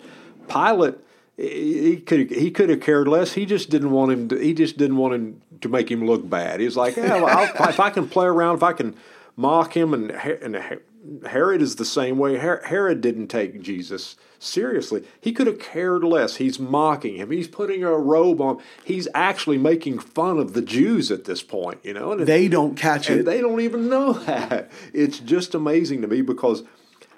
[0.48, 0.96] Pilate
[1.36, 3.34] he could he could have cared less.
[3.34, 4.28] He just didn't want him.
[4.30, 6.60] To, he just didn't want him to make him look bad.
[6.60, 8.96] He's like, yeah, well, if I can play around, if I can
[9.36, 10.80] mock him, and and
[11.26, 12.38] Herod is the same way.
[12.38, 15.04] Herod didn't take Jesus seriously.
[15.20, 16.38] He could have cared less.
[16.38, 17.32] He's mocking him.
[17.32, 18.62] He's putting a robe on.
[18.86, 22.14] He's actually making fun of the Jews at this point, you know.
[22.14, 23.26] And they don't catch it.
[23.26, 24.72] They don't even know that.
[24.94, 26.64] It's just amazing to me because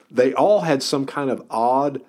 [0.10, 2.02] they all had some kind of odd,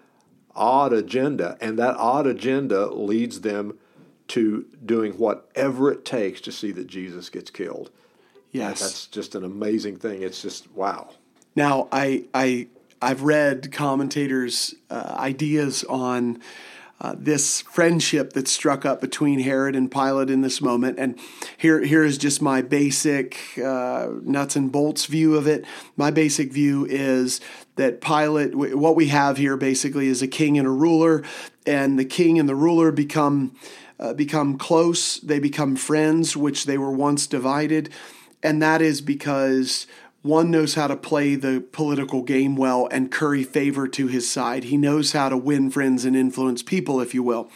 [0.54, 3.78] odd agenda, and that odd agenda leads them
[4.28, 7.90] to doing whatever it takes to see that Jesus gets killed.
[8.56, 10.22] Yes, that's just an amazing thing.
[10.22, 11.10] It's just wow.
[11.54, 12.68] Now, I I
[13.00, 16.40] I've read commentators' uh, ideas on
[16.98, 20.98] uh, this friendship that struck up between Herod and Pilate in this moment.
[20.98, 21.18] And
[21.58, 25.66] here, here is just my basic uh, nuts and bolts view of it.
[25.96, 27.40] My basic view is
[27.74, 31.22] that Pilate, what we have here basically is a king and a ruler,
[31.66, 33.54] and the king and the ruler become.
[33.98, 37.88] Uh, become close, they become friends, which they were once divided.
[38.42, 39.86] And that is because
[40.26, 44.64] one knows how to play the political game well and curry favor to his side.
[44.64, 47.48] He knows how to win friends and influence people, if you will.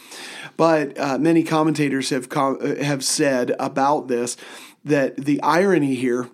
[0.55, 4.37] But uh, many commentators have com- have said about this
[4.85, 6.29] that the irony here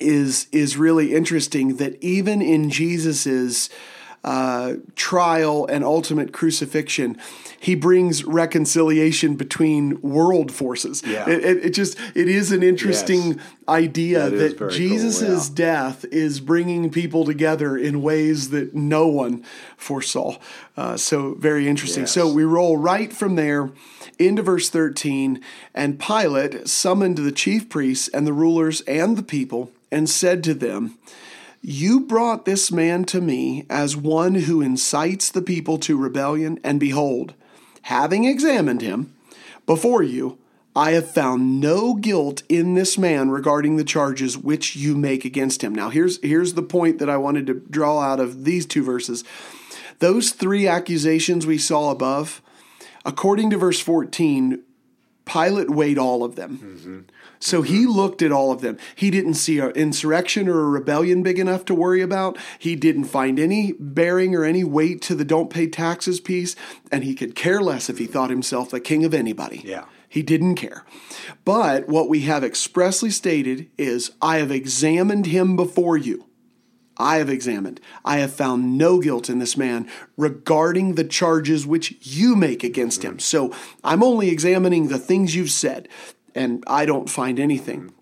[0.00, 1.76] is is really interesting.
[1.76, 3.70] That even in Jesus's
[4.26, 7.16] uh, trial and ultimate crucifixion,
[7.60, 11.00] he brings reconciliation between world forces.
[11.06, 11.30] Yeah.
[11.30, 13.38] It, it, it just it is an interesting yes.
[13.68, 15.44] idea that, that Jesus' cool, yeah.
[15.54, 19.44] death is bringing people together in ways that no one
[19.76, 20.36] foresaw.
[20.76, 22.02] Uh, so very interesting.
[22.02, 22.12] Yes.
[22.12, 23.70] So we roll right from there
[24.18, 25.40] into verse 13
[25.72, 30.54] and Pilate summoned the chief priests and the rulers and the people and said to
[30.54, 30.98] them
[31.68, 36.78] you brought this man to me as one who incites the people to rebellion, and
[36.78, 37.34] behold,
[37.82, 39.12] having examined him
[39.66, 40.38] before you,
[40.76, 45.64] I have found no guilt in this man regarding the charges which you make against
[45.64, 45.74] him.
[45.74, 49.24] Now, here's, here's the point that I wanted to draw out of these two verses.
[49.98, 52.42] Those three accusations we saw above,
[53.04, 54.62] according to verse 14,
[55.24, 56.58] Pilate weighed all of them.
[56.58, 57.00] Mm-hmm.
[57.38, 57.92] So he mm-hmm.
[57.92, 58.78] looked at all of them.
[58.94, 62.38] He didn't see an insurrection or a rebellion big enough to worry about.
[62.58, 66.56] He didn't find any bearing or any weight to the don't pay taxes piece,
[66.90, 69.62] and he could care less if he thought himself the king of anybody.
[69.64, 69.84] Yeah.
[70.08, 70.84] He didn't care.
[71.44, 76.26] But what we have expressly stated is, I have examined him before you.
[76.98, 77.80] I have examined.
[78.04, 83.02] I have found no guilt in this man regarding the charges which you make against
[83.02, 83.12] mm-hmm.
[83.12, 83.18] him.
[83.18, 85.88] So I'm only examining the things you've said,
[86.36, 87.92] and I don't find anything.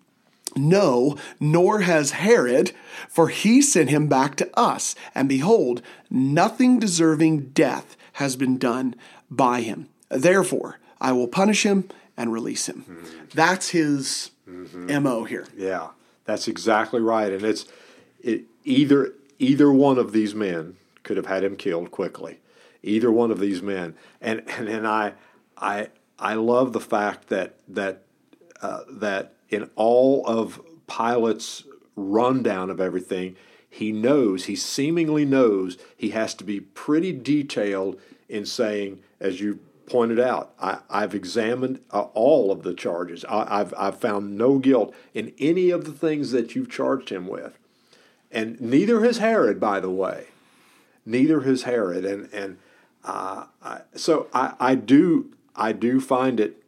[0.57, 2.73] No, nor has Herod,
[3.09, 4.95] for he sent him back to us.
[5.15, 8.95] And behold, nothing deserving death has been done
[9.31, 9.89] by him.
[10.11, 12.85] Therefore, I will punish him and release him.
[12.89, 13.25] Mm-hmm.
[13.35, 15.03] That's his mm-hmm.
[15.03, 15.47] MO here.
[15.57, 15.89] Yeah,
[16.25, 17.33] that's exactly right.
[17.33, 17.67] And it's
[18.23, 22.39] it, either either one of these men could have had him killed quickly.
[22.83, 23.97] Either one of these men.
[24.21, 25.15] And and, and I
[25.57, 28.04] I I love the fact that that
[28.65, 31.65] uh, that in all of Pilate's
[31.97, 33.37] rundown of everything,
[33.69, 39.59] he knows, he seemingly knows, he has to be pretty detailed in saying, as you
[39.85, 43.23] pointed out, I, have examined uh, all of the charges.
[43.29, 47.29] I, have I've found no guilt in any of the things that you've charged him
[47.29, 47.59] with.
[48.33, 50.29] And neither has Herod, by the way.
[51.05, 52.07] Neither has Herod.
[52.07, 52.57] And, and
[53.05, 56.64] uh, I, so I, I, do, I do find it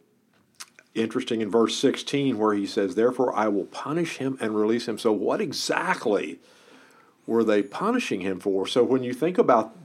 [0.97, 4.99] interesting in verse 16 where he says, Therefore I will punish him and release him.
[4.99, 6.41] So, what exactly
[7.27, 8.67] were they punishing him for?
[8.67, 9.77] So, when you think about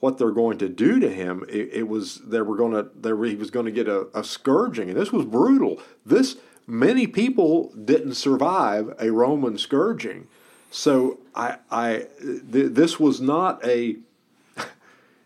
[0.00, 3.12] what they're going to do to him, it, it was they were going to they
[3.12, 5.80] were, he was going to get a, a scourging, and this was brutal.
[6.04, 10.26] This many people didn't survive a Roman scourging,
[10.72, 13.98] so I, I th- this was not a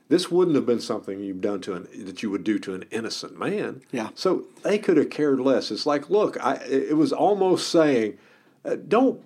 [0.09, 2.85] this wouldn't have been something you've done to an that you would do to an
[2.91, 3.83] innocent man.
[3.91, 4.11] Yeah.
[4.15, 5.71] So they could have cared less.
[5.71, 8.19] It's like, look, I, it was almost saying,
[8.65, 9.23] uh, don't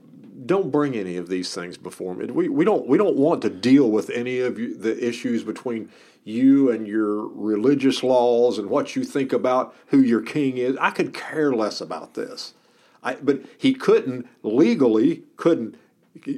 [0.47, 2.27] don't bring any of these things before me.
[2.27, 5.91] We, we don't we don't want to deal with any of you, the issues between
[6.25, 10.77] you and your religious laws and what you think about who your king is.
[10.81, 12.55] I could care less about this.
[13.03, 15.77] I, but he couldn't legally couldn't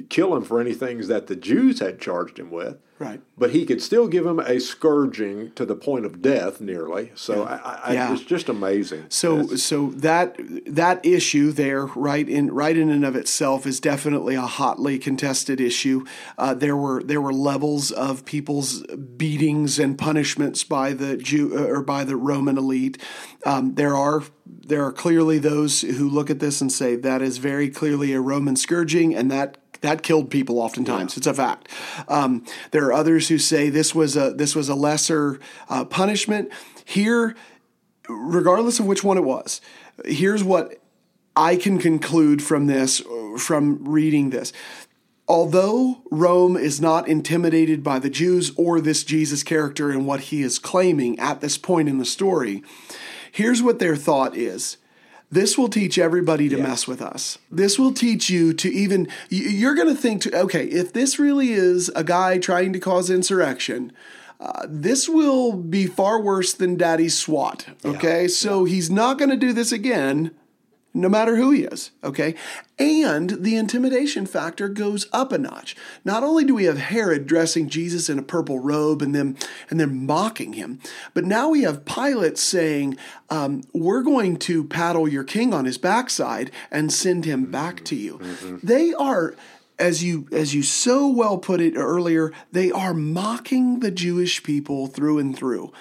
[0.09, 2.77] kill him for anything that the Jews had charged him with.
[3.03, 3.21] Right.
[3.37, 7.11] But he could still give him a scourging to the point of death, nearly.
[7.15, 8.13] So I, I, Yeah.
[8.13, 9.05] it's just amazing.
[9.09, 13.79] So It's- so that that issue there, right in right in and of itself, is
[13.79, 16.05] definitely a hotly contested issue.
[16.37, 18.83] Uh, there were there were levels of people's
[19.17, 22.97] beatings and punishments by the Jew uh, or by the Roman elite.
[23.45, 24.23] Um, there are
[24.65, 28.21] there are clearly those who look at this and say that is very clearly a
[28.21, 31.15] Roman scourging, and that that killed people oftentimes.
[31.17, 31.67] It's a fact.
[32.07, 36.51] Um, there are others who say this was a this was a lesser uh, punishment.
[36.85, 37.35] Here,
[38.09, 39.61] regardless of which one it was,
[40.05, 40.81] here's what
[41.35, 43.01] I can conclude from this,
[43.37, 44.53] from reading this.
[45.27, 50.41] Although Rome is not intimidated by the Jews or this Jesus character and what he
[50.41, 52.63] is claiming at this point in the story,
[53.31, 54.77] here's what their thought is.
[55.33, 57.39] This will teach everybody to mess with us.
[57.49, 61.53] This will teach you to even, you're going to think, to, okay, if this really
[61.53, 63.91] is a guy trying to cause insurrection,
[64.39, 67.65] uh, this will be far worse than Daddy's SWAT.
[67.83, 70.31] Okay, so he's not going to do this again,
[70.93, 71.91] no matter who he is.
[72.03, 72.35] Okay,
[72.77, 75.75] and the intimidation factor goes up a notch.
[76.05, 79.37] Not only do we have Herod dressing Jesus in a purple robe and then
[79.69, 80.79] and then mocking him,
[81.13, 82.97] but now we have Pilate saying,
[83.29, 87.95] um, "We're going to paddle your king on his backside and send him back to
[87.95, 88.19] you."
[88.61, 89.35] They are
[89.79, 94.87] as you as you so well put it earlier, they are mocking the Jewish people
[94.87, 95.71] through and through.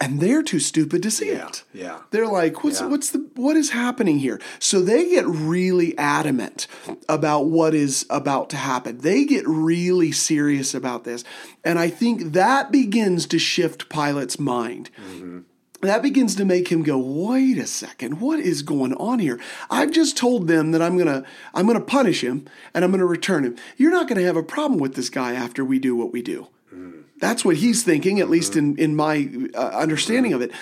[0.00, 1.64] And they're too stupid to see Yeah, it.
[1.74, 1.98] yeah.
[2.12, 2.86] They're like, what's Yeah.
[2.86, 4.40] what's the what is happening here?
[4.60, 6.68] So they get really adamant
[7.08, 8.98] about what is about to happen.
[8.98, 11.24] They get really serious about this.
[11.64, 14.90] And I think that begins to shift Pilate's mind.
[15.10, 15.38] Mm-hmm.
[15.80, 19.38] That begins to make him go, wait a second, what is going on here?
[19.70, 21.24] I've just told them that I'm gonna
[21.54, 23.56] I'm gonna punish him and I'm gonna return him.
[23.76, 26.46] You're not gonna have a problem with this guy after we do what we do.
[27.20, 30.52] That's what he's thinking, at least in in my uh, understanding of it.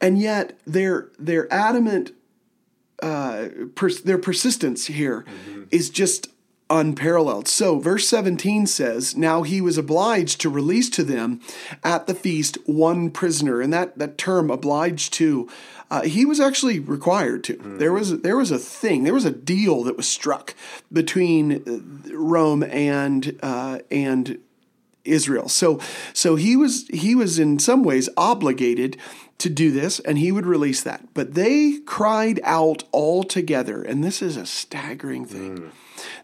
[0.00, 2.12] And yet, their their adamant,
[3.02, 5.24] uh, pers- their persistence here
[5.70, 6.28] is just
[6.70, 7.46] unparalleled.
[7.46, 11.40] So, verse 17 says, Now he was obliged to release to them
[11.82, 13.60] at the feast one prisoner.
[13.60, 15.48] And that, that term, obliged to,
[15.90, 17.56] uh, he was actually required to.
[17.78, 20.54] There was there was a thing, there was a deal that was struck
[20.92, 24.38] between uh, Rome and uh, and
[25.04, 25.48] Israel.
[25.48, 25.80] So
[26.12, 28.96] so he was he was in some ways obligated
[29.38, 31.08] to do this and he would release that.
[31.14, 35.58] But they cried out all together and this is a staggering thing.
[35.58, 35.70] Mm.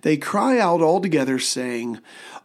[0.03, 1.99] They cry out all together saying,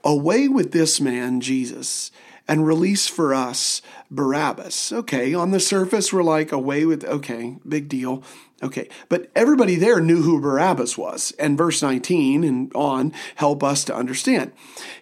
[0.03, 2.11] "Away with this man Jesus."
[2.47, 3.81] And release for us
[4.11, 4.93] Barabbas.
[4.93, 8.21] Okay, on the surface, we're like, away with, okay, big deal.
[8.63, 11.33] Okay, but everybody there knew who Barabbas was.
[11.37, 14.53] And verse 19 and on help us to understand.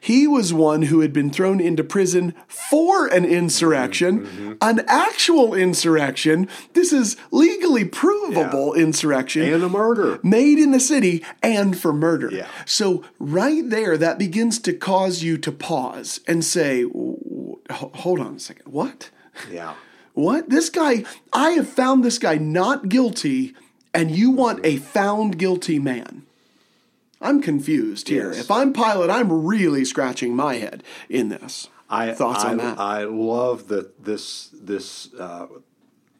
[0.01, 4.53] He was one who had been thrown into prison for an insurrection, mm-hmm.
[4.59, 6.49] an actual insurrection.
[6.73, 10.19] This is legally provable insurrection and a murder.
[10.23, 12.31] made in the city and for murder.
[12.31, 12.47] Yeah.
[12.65, 18.19] So right there, that begins to cause you to pause and say, "W- w- "Hold
[18.19, 18.71] on a second.
[18.73, 19.11] What?
[19.51, 19.75] Yeah.
[20.13, 20.49] What?
[20.49, 21.05] This guy?
[21.31, 23.55] I have found this guy not guilty,
[23.93, 26.23] and you want a found guilty man."
[27.21, 28.33] I'm confused here.
[28.33, 28.41] Yes.
[28.41, 31.69] If I'm Pilate, I'm really scratching my head in this.
[31.89, 32.79] I, Thoughts I, on that?
[32.79, 35.47] I love that this this uh,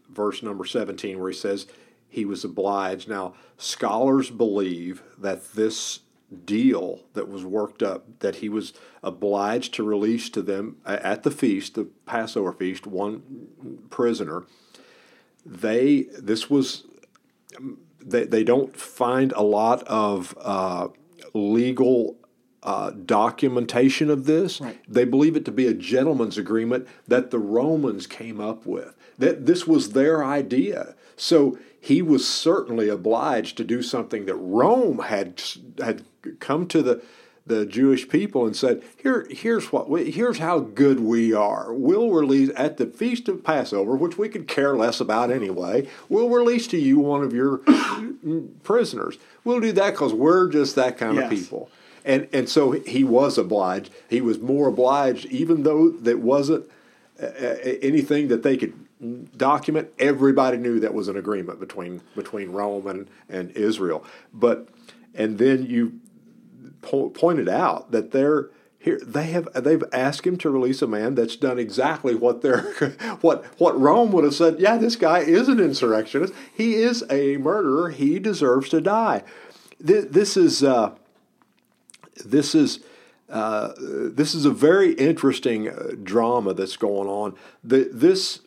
[0.10, 1.68] verse number seventeen where he says
[2.08, 3.10] he was obliged.
[3.10, 6.00] Now scholars believe that this
[6.34, 11.32] deal that was worked up that he was obliged to release to them at the
[11.32, 14.44] feast, the Passover feast, one prisoner.
[15.46, 16.86] They this was
[18.02, 20.90] they, they don't find a lot of uh,
[21.34, 22.18] legal
[22.64, 24.62] uh, documentation of this.
[24.62, 24.80] Right.
[24.88, 28.96] They believe it to be a gentleman's agreement that the Romans came up with.
[29.18, 30.96] That this was their idea.
[31.16, 35.42] So he was certainly obliged to do something that Rome had
[35.78, 36.06] had
[36.39, 37.03] come to the
[37.45, 41.74] the Jewish people and said, "Here, here's what we, here's how good we are.
[41.74, 45.88] We'll release at the feast of Passover, which we could care less about anyway.
[46.07, 47.57] We'll release to you one of your
[48.63, 49.17] prisoners.
[49.43, 51.69] We'll do that because we're just that kind of people."
[52.05, 53.89] And and so he was obliged.
[54.09, 56.65] He was more obliged, even though that wasn't
[57.21, 58.74] uh, uh, anything that they could
[59.38, 59.89] document.
[59.99, 64.05] Everybody knew that was an agreement between between Rome and, and Israel.
[64.34, 64.69] But
[65.13, 65.99] and then you
[66.84, 69.00] po- pointed out that they're here.
[69.04, 72.62] They have they've asked him to release a man that's done exactly what they're
[73.22, 74.60] what what Rome would have said.
[74.60, 76.34] Yeah, this guy is an insurrectionist.
[76.54, 77.90] He is a murderer.
[77.90, 79.24] He deserves to die.
[79.80, 80.64] This, is.
[80.64, 80.92] Uh,
[82.26, 82.80] this is
[83.30, 87.36] uh, this is a very interesting uh, drama that's going on.
[87.64, 88.42] The, this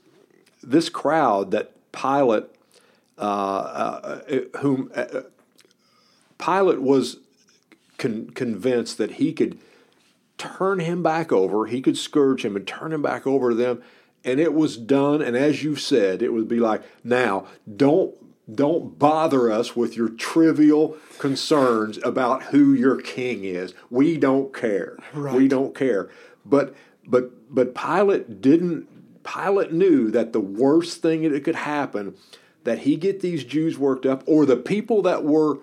[0.62, 2.44] this crowd that Pilate,
[3.18, 4.90] uh, uh, uh whom
[6.38, 7.18] Pilate was
[7.98, 9.58] con- convinced that he could
[10.38, 13.82] turn him back over, he could scourge him and turn him back over to them,
[14.24, 15.22] and it was done.
[15.22, 18.14] And as you said, it would be like, now don't
[18.52, 23.74] don't bother us with your trivial concerns about who your king is.
[23.90, 24.96] We don't care.
[25.12, 25.34] Right.
[25.34, 26.10] We don't care.
[26.44, 26.74] But
[27.04, 28.88] but but Pilate didn't
[29.24, 32.16] Pilate knew that the worst thing that could happen
[32.62, 35.58] that he get these Jews worked up or the people that were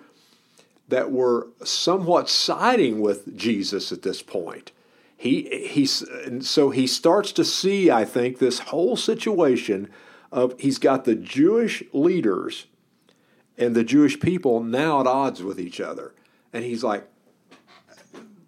[0.87, 4.71] that were somewhat siding with Jesus at this point.
[5.15, 6.03] He he's
[6.41, 9.89] so he starts to see I think this whole situation
[10.31, 12.67] of he's got the Jewish leaders
[13.57, 16.13] and the Jewish people now at odds with each other.
[16.51, 17.07] And he's like,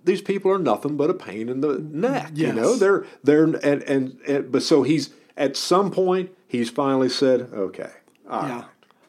[0.04, 2.32] these people are nothing but a pain in the neck.
[2.34, 2.48] Yes.
[2.50, 7.10] You know, they're they're and, and, and but so he's at some point he's finally
[7.10, 7.92] said, okay,
[8.30, 8.56] yeah.
[8.60, 8.66] Right.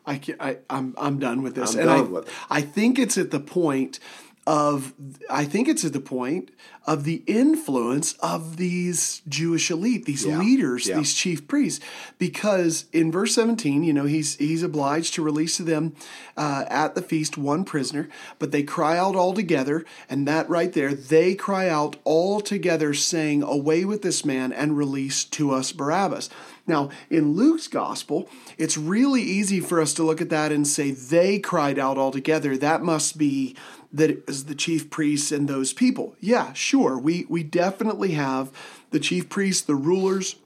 [0.06, 3.18] I, can, I I'm I'm done with this, I'm and I with I think it's
[3.18, 3.98] at the point
[4.46, 4.94] of
[5.28, 6.52] I think it's at the point
[6.86, 10.38] of the influence of these Jewish elite, these yeah.
[10.38, 10.98] leaders, yeah.
[10.98, 11.84] these chief priests,
[12.16, 15.96] because in verse 17, you know, he's he's obliged to release to them
[16.36, 20.72] uh, at the feast one prisoner, but they cry out all together, and that right
[20.72, 25.72] there, they cry out all together, saying, "Away with this man, and release to us
[25.72, 26.30] Barabbas."
[26.66, 30.90] Now, in Luke's gospel, it's really easy for us to look at that and say
[30.90, 32.56] they cried out all together.
[32.56, 33.54] That must be
[33.92, 36.16] that it was the chief priests and those people.
[36.20, 36.98] Yeah, sure.
[36.98, 38.50] We we definitely have
[38.90, 40.36] the chief priests, the rulers,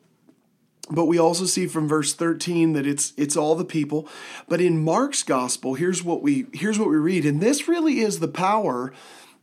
[0.91, 4.09] but we also see from verse 13 that it's it's all the people.
[4.49, 8.21] But in Mark's gospel, here's what we here's what we read, and this really is
[8.21, 8.93] the power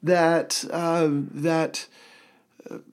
[0.04, 1.88] that uh, that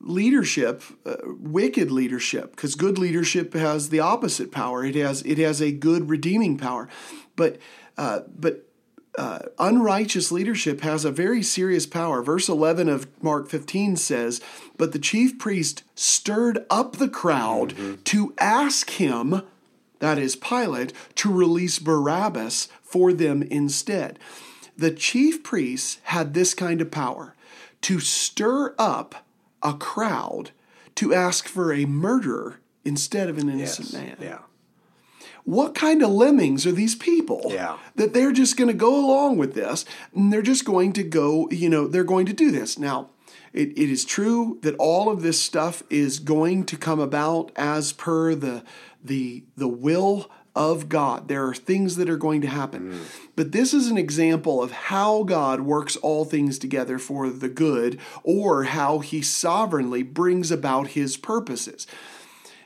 [0.00, 4.84] leadership, uh, wicked leadership, because good leadership has the opposite power.
[4.84, 6.88] It has it has a good redeeming power,
[7.36, 7.58] but
[7.96, 8.68] uh, but
[9.16, 12.22] uh, unrighteous leadership has a very serious power.
[12.22, 14.40] Verse 11 of Mark 15 says,
[14.76, 18.02] But the chief priest stirred up the crowd mm-hmm.
[18.02, 19.42] to ask him,
[20.00, 24.18] that is Pilate, to release Barabbas for them instead.
[24.76, 27.36] The chief priests had this kind of power
[27.82, 29.23] to stir up
[29.64, 30.50] a crowd
[30.96, 33.94] to ask for a murderer instead of an innocent yes.
[33.94, 34.16] man.
[34.20, 34.38] Yeah
[35.44, 37.42] what kind of lemmings are these people?
[37.48, 37.76] Yeah.
[37.96, 39.84] That they're just going to go along with this
[40.14, 42.78] and they're just going to go, you know, they're going to do this.
[42.78, 43.10] Now,
[43.52, 47.92] it, it is true that all of this stuff is going to come about as
[47.92, 48.64] per the
[49.02, 51.28] the the will of God.
[51.28, 52.92] There are things that are going to happen.
[52.92, 53.28] Mm.
[53.36, 57.98] But this is an example of how God works all things together for the good
[58.22, 61.86] or how he sovereignly brings about his purposes.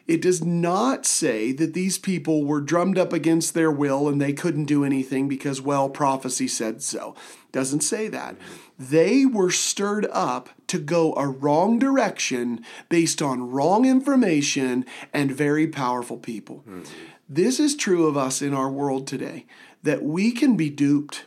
[0.07, 4.33] It does not say that these people were drummed up against their will and they
[4.33, 7.15] couldn't do anything because, well, prophecy said so.
[7.53, 8.37] Doesn't say that.
[8.79, 15.67] They were stirred up to go a wrong direction based on wrong information and very
[15.67, 16.65] powerful people.
[16.67, 16.85] Mm-hmm.
[17.29, 19.47] This is true of us in our world today
[19.83, 21.25] that we can be duped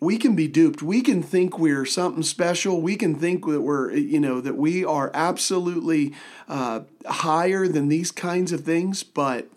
[0.00, 0.82] we can be duped.
[0.82, 2.80] We can think we're something special.
[2.80, 6.12] We can think that we're, you know, that we are absolutely
[6.48, 9.02] uh, higher than these kinds of things.
[9.02, 9.48] But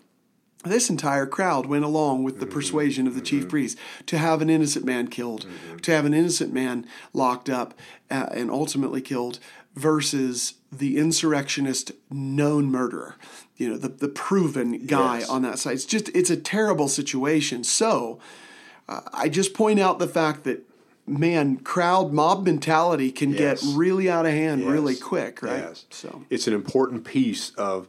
[0.64, 2.54] this entire crowd went along with the mm-hmm.
[2.54, 3.50] persuasion of the chief mm-hmm.
[3.50, 5.76] priest to have an innocent man killed, mm-hmm.
[5.78, 7.74] to have an innocent man locked up
[8.10, 9.38] uh, and ultimately killed,
[9.74, 13.16] versus the insurrectionist known murderer.
[13.60, 15.28] You know, the, the proven guy yes.
[15.28, 15.74] on that side.
[15.74, 17.62] It's just, it's a terrible situation.
[17.62, 18.18] So,
[18.88, 20.66] uh, I just point out the fact that
[21.06, 23.62] man, crowd mob mentality can yes.
[23.62, 24.70] get really out of hand yes.
[24.70, 25.58] really quick, right?
[25.58, 25.84] Yes.
[25.90, 27.88] So it's an important piece of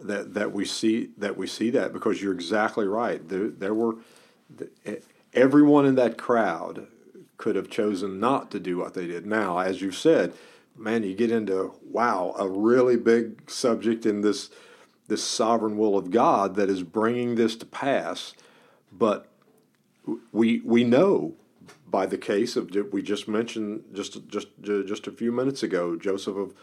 [0.00, 3.26] that that we see that we see that because you're exactly right.
[3.28, 3.96] There, there were
[5.34, 6.86] everyone in that crowd
[7.36, 9.26] could have chosen not to do what they did.
[9.26, 10.32] Now, as you've said,
[10.76, 14.50] man, you get into wow, a really big subject in this
[15.08, 18.34] this sovereign will of God that is bringing this to pass,
[18.92, 19.28] but
[20.32, 21.34] we we know
[21.86, 26.36] by the case of we just mentioned just just just a few minutes ago, Joseph
[26.36, 26.54] of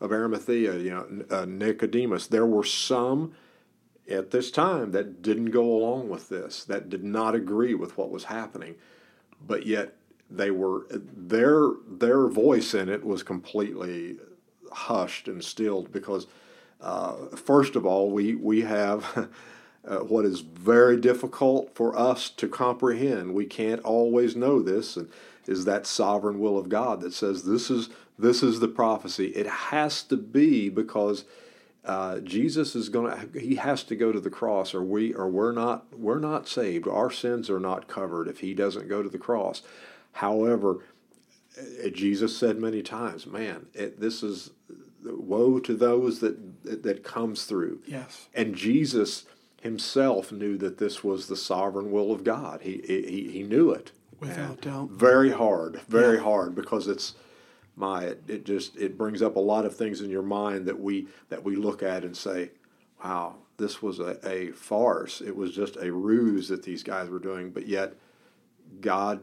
[0.00, 2.26] of Arimathea, you know uh, Nicodemus.
[2.26, 3.32] There were some
[4.08, 8.10] at this time that didn't go along with this, that did not agree with what
[8.10, 8.74] was happening,
[9.46, 9.96] but yet
[10.30, 14.16] they were their their voice in it was completely
[14.72, 16.26] hushed and stilled because
[16.84, 19.28] uh, first of all we we have
[19.88, 23.34] uh, what is very difficult for us to comprehend.
[23.34, 25.08] We can't always know this, and
[25.46, 29.28] is that sovereign will of God that says this is This is the prophecy.
[29.28, 31.24] It has to be because
[31.84, 33.40] uh, Jesus is going to.
[33.40, 35.86] He has to go to the cross, or we, or we're not.
[35.98, 36.86] We're not saved.
[36.86, 39.62] Our sins are not covered if he doesn't go to the cross.
[40.12, 40.84] However,
[41.58, 44.50] uh, Jesus said many times, "Man, it, this is
[45.04, 46.36] woe to those that
[46.82, 48.28] that comes through." Yes.
[48.34, 49.24] And Jesus
[49.60, 52.60] himself knew that this was the sovereign will of God.
[52.62, 54.90] He he, he knew it without doubt.
[54.90, 56.22] Very hard, very Yeah.
[56.24, 57.14] hard because it's
[57.76, 60.78] my it, it just it brings up a lot of things in your mind that
[60.78, 62.50] we that we look at and say,
[63.02, 65.20] wow, this was a, a farce.
[65.20, 67.94] It was just a ruse that these guys were doing, but yet
[68.80, 69.20] God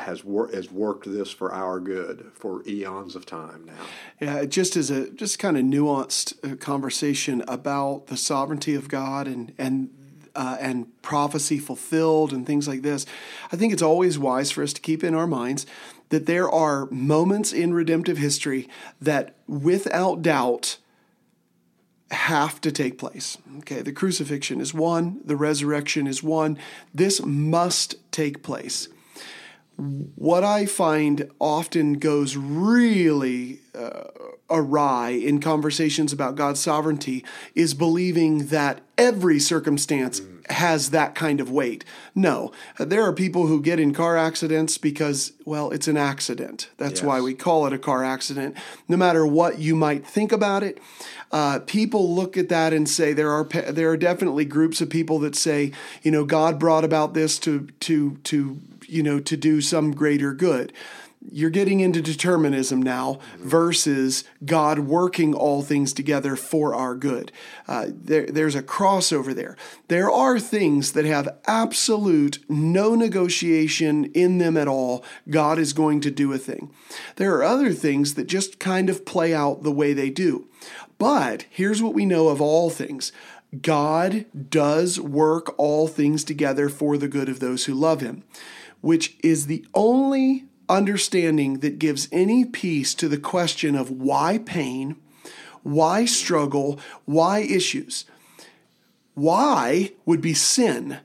[0.00, 3.72] has wor- has worked this for our good for eons of time now.
[4.20, 9.26] Yeah, just as a just kind of nuanced uh, conversation about the sovereignty of God
[9.26, 9.90] and and
[10.34, 13.06] uh, and prophecy fulfilled and things like this.
[13.52, 15.66] I think it's always wise for us to keep in our minds
[16.10, 18.68] that there are moments in redemptive history
[19.00, 20.78] that, without doubt,
[22.10, 23.38] have to take place.
[23.58, 26.58] Okay, the crucifixion is one, the resurrection is one.
[26.92, 28.88] This must take place
[29.80, 34.04] what I find often goes really uh,
[34.50, 37.24] awry in conversations about God's sovereignty
[37.54, 40.20] is believing that every circumstance
[40.50, 41.84] has that kind of weight.
[42.14, 46.68] No, there are people who get in car accidents because, well, it's an accident.
[46.76, 48.56] That's why we call it a car accident.
[48.88, 50.78] No matter what you might think about it,
[51.30, 55.20] uh, people look at that and say there are there are definitely groups of people
[55.20, 55.70] that say,
[56.02, 58.60] you know, God brought about this to to to
[58.90, 60.72] you know to do some greater good.
[61.30, 67.30] You're getting into determinism now versus God working all things together for our good.
[67.68, 69.54] Uh, there, there's a crossover there.
[69.88, 75.04] There are things that have absolute no negotiation in them at all.
[75.28, 76.70] God is going to do a thing.
[77.16, 80.48] There are other things that just kind of play out the way they do.
[80.96, 83.12] But here's what we know of all things
[83.62, 88.22] God does work all things together for the good of those who love Him,
[88.80, 94.96] which is the only understanding that gives any peace to the question of why pain,
[95.62, 98.04] why struggle, why issues.
[99.14, 100.98] Why would be sin,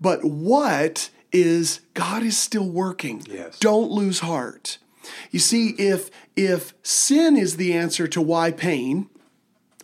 [0.00, 3.22] but what is God is still working.
[3.28, 3.58] Yes.
[3.58, 4.78] Don't lose heart.
[5.30, 9.08] You see, if if sin is the answer to why pain,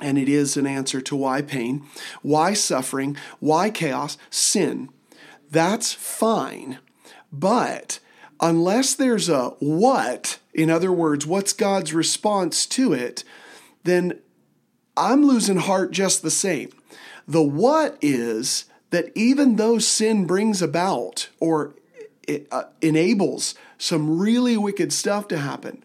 [0.01, 1.85] and it is an answer to why pain,
[2.23, 4.89] why suffering, why chaos, sin,
[5.51, 6.79] that's fine.
[7.33, 7.99] But
[8.41, 13.25] unless there's a what, in other words, what's God's response to it,
[13.85, 14.19] then
[14.97, 16.71] I'm losing heart just the same.
[17.27, 21.75] The what is that even though sin brings about or
[22.29, 25.83] it, uh, enables some really wicked stuff to happen,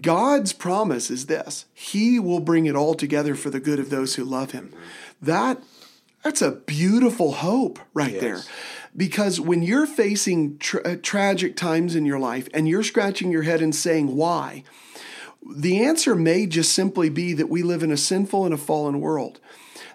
[0.00, 4.14] God's promise is this He will bring it all together for the good of those
[4.14, 4.72] who love Him.
[5.20, 5.60] That
[6.22, 8.20] that's a beautiful hope right Yes.
[8.20, 8.42] there.
[8.96, 13.42] Because when you're facing tra- uh, tragic times in your life and you're scratching your
[13.42, 14.64] head and saying, why?
[15.48, 19.00] The answer may just simply be that we live in a sinful and a fallen
[19.00, 19.38] world.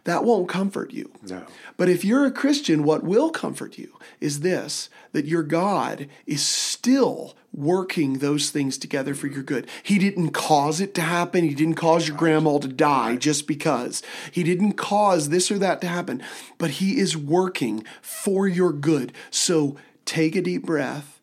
[0.06, 1.12] That won't comfort you.
[1.28, 1.44] No.
[1.78, 6.42] But if you're a Christian, what will comfort you is this that your God is
[6.42, 9.68] still working those things together for your good.
[9.84, 11.44] He didn't cause it to happen.
[11.44, 14.02] He didn't cause your grandma to die just because.
[14.32, 16.24] He didn't cause this or that to happen,
[16.58, 19.14] but He is working for your good.
[19.30, 19.76] So
[20.06, 21.21] take a deep breath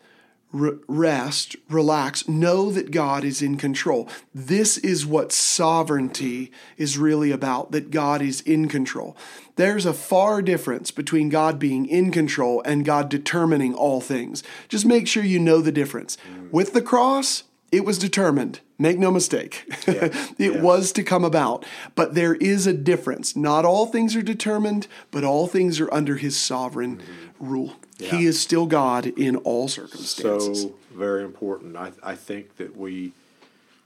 [0.52, 4.08] re- rest, relax, know that God is in control.
[4.34, 9.16] This is what sovereignty is really about, that God is in control.
[9.56, 14.42] There's a far difference between God being in control and God determining all things.
[14.68, 16.16] Just make sure you know the difference.
[16.32, 16.50] Mm.
[16.52, 18.60] With the cross, it was determined.
[18.78, 19.64] Make no mistake.
[20.38, 21.66] it was to come about.
[21.96, 23.34] But there is a difference.
[23.34, 27.44] Not all things are determined, but all things are under his sovereign mm-hmm.
[27.44, 27.76] rule.
[27.98, 30.62] He is still God in all circumstances.
[30.62, 31.76] so very important.
[31.76, 33.12] I, I think that we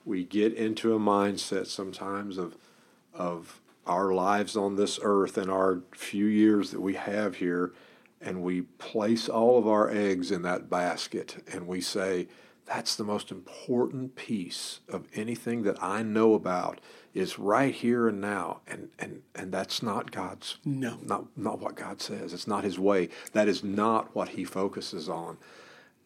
[0.05, 2.57] we get into a mindset sometimes of
[3.15, 7.73] of our lives on this earth and our few years that we have here,
[8.21, 12.29] and we place all of our eggs in that basket, and we say
[12.67, 16.81] that's the most important piece of anything that I know about
[17.15, 20.99] is right here and now, and and and that's not God's No.
[21.03, 22.33] not not what God says.
[22.33, 23.09] It's not His way.
[23.33, 25.37] That is not what He focuses on.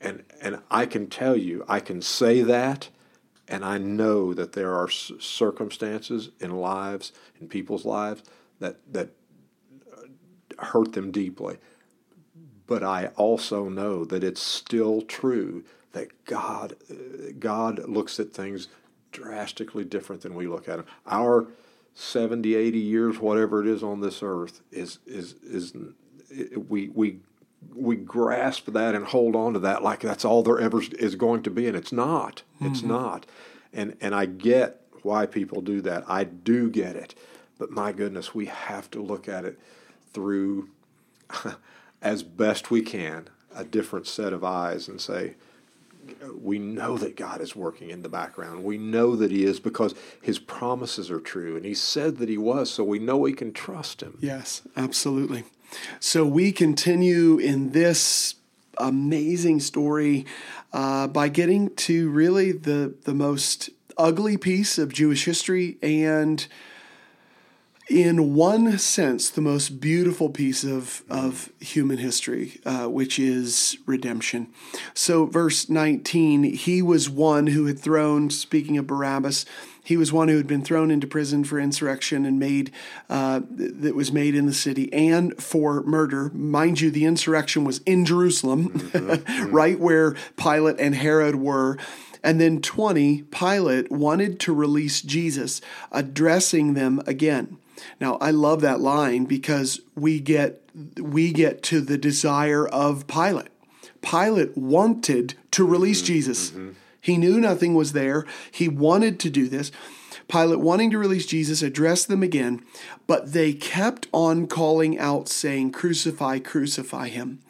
[0.01, 2.89] And and I can tell you, I can say that,
[3.49, 8.23] and I know that there are circumstances in lives, in people's lives,
[8.59, 9.11] that that
[9.93, 11.59] uh, hurt them deeply.
[12.67, 18.69] But I also know that it's still true that God uh, God looks at things
[19.17, 20.87] drastically different than we look at them.
[21.07, 21.49] Our
[21.95, 25.75] 70, 80 years, whatever it is on this earth, is is is
[26.69, 27.21] we we
[27.75, 31.43] we grasp that and hold on to that like that's all there ever is going
[31.45, 32.43] to be, and it's not.
[32.61, 32.89] It's mm-hmm.
[32.89, 33.27] not.
[33.73, 36.05] And and I get why people do that.
[36.07, 37.15] I do get it,
[37.59, 39.59] but my goodness, we have to look at it
[40.13, 40.69] through
[42.03, 45.37] as best we can a different set of eyes and say,
[46.35, 48.65] we know that God is working in the background.
[48.65, 52.39] We know that He is because His promises are true, and He said that He
[52.39, 54.19] was, so we know we can trust Him.
[54.21, 55.45] Yes, absolutely.
[56.01, 58.37] So we continue in this
[58.79, 60.27] amazing story
[60.73, 66.47] uh, by getting to really the the most ugly piece of Jewish history and
[67.89, 74.49] in one sense, the most beautiful piece of, of human history, uh, which is redemption.
[74.93, 79.47] So, verse 19, he was one who had thrown, speaking of Barabbas,
[79.85, 82.73] he was one who had been thrown into prison for insurrection and made
[83.09, 86.31] uh, that was made in the city and for murder.
[86.35, 89.47] Mind you, the insurrection was in Jerusalem, mm-hmm.
[89.53, 91.79] right where Pilate and Herod were.
[92.25, 95.61] And then 20, Pilate wanted to release Jesus,
[95.93, 97.59] addressing them again.
[98.01, 100.63] Now, I love that line because we get
[101.01, 103.49] we get to the desire of Pilate.
[104.03, 106.51] Pilate wanted to release mm-hmm, Jesus.
[106.51, 106.71] Mm-hmm.
[107.01, 108.27] He knew nothing was there.
[108.51, 109.71] He wanted to do this.
[110.29, 112.65] Pilate, wanting to release Jesus, addressed them again,
[113.07, 117.41] but they kept on calling out, saying, Crucify, crucify him.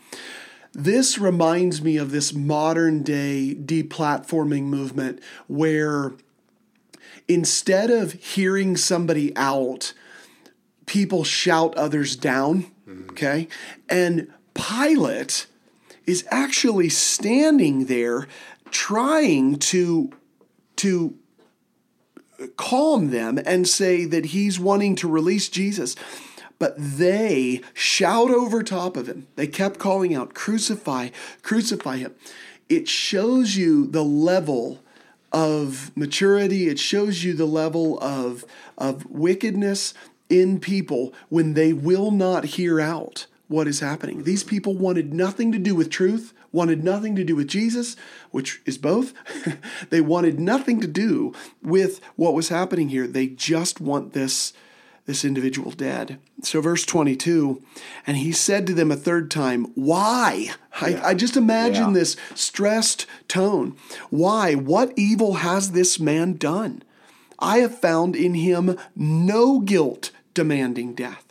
[0.72, 6.12] This reminds me of this modern day deplatforming movement where
[7.28, 9.94] instead of hearing somebody out,
[10.86, 12.66] people shout others down.
[12.88, 13.10] Mm-hmm.
[13.10, 13.48] Okay.
[13.88, 15.46] And Pilate
[16.06, 18.26] is actually standing there
[18.70, 20.12] trying to,
[20.76, 21.16] to
[22.56, 25.96] calm them and say that he's wanting to release Jesus.
[26.58, 29.26] But they shout over top of him.
[29.36, 31.10] They kept calling out, Crucify,
[31.42, 32.14] crucify him.
[32.68, 34.82] It shows you the level
[35.32, 38.44] of maturity, it shows you the level of,
[38.78, 39.92] of wickedness
[40.28, 44.24] in people when they will not hear out what is happening.
[44.24, 47.96] These people wanted nothing to do with truth, wanted nothing to do with Jesus,
[48.30, 49.12] which is both.
[49.90, 53.06] they wanted nothing to do with what was happening here.
[53.06, 54.52] They just want this
[55.06, 56.18] this individual dead.
[56.42, 57.62] So, verse 22,
[58.08, 60.48] and he said to them a third time, Why?
[60.82, 61.00] Yeah.
[61.02, 62.00] I, I, just imagine yeah.
[62.00, 63.76] this stressed tone.
[64.10, 64.54] Why?
[64.54, 66.82] What evil has this man done?
[67.38, 71.26] I have found in him no guilt demanding death.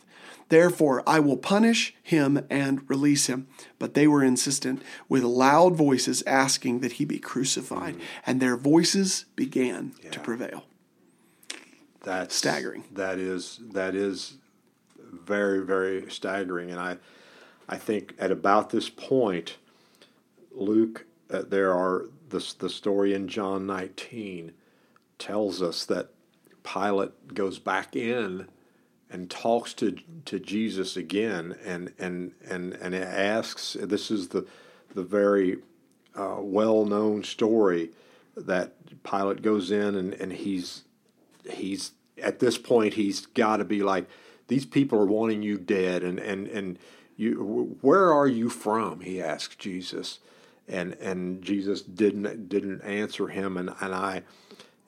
[0.48, 3.48] Therefore, I will punish him and release him.
[3.78, 8.00] But they were insistent, with loud voices asking that he be crucified, mm.
[8.26, 10.10] and their voices began yeah.
[10.10, 10.64] to prevail.
[12.02, 12.84] That's staggering.
[12.92, 14.38] That is that is
[14.98, 16.98] very very staggering, and I
[17.68, 19.56] I think at about this point,
[20.52, 24.52] Luke, uh, there are the the story in John 19
[25.18, 26.10] tells us that
[26.62, 28.46] Pilate goes back in
[29.10, 34.46] and talks to to Jesus again and and and and asks this is the
[34.94, 35.58] the very
[36.16, 37.90] uh, well known story
[38.36, 40.84] that Pilate goes in and, and he's
[41.50, 41.92] he's
[42.22, 44.08] at this point he's got to be like
[44.48, 46.78] these people are wanting you dead and and and
[47.16, 49.00] you where are you from?
[49.00, 50.20] He asks Jesus.
[50.68, 54.22] And and Jesus didn't didn't answer him and and I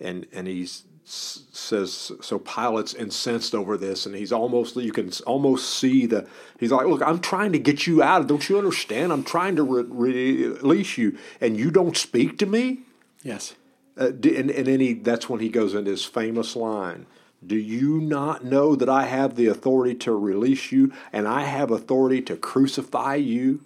[0.00, 5.78] and and he's says so Pilate's incensed over this and he's almost you can almost
[5.78, 6.26] see the
[6.59, 9.12] he's like look I'm trying to get you out don't you understand?
[9.12, 12.80] I'm trying to re- release you and you don't speak to me?
[13.22, 13.54] Yes.
[13.98, 17.06] Uh, and, and then he that's when he goes into his famous line
[17.46, 21.70] do you not know that I have the authority to release you and I have
[21.70, 23.61] authority to crucify you?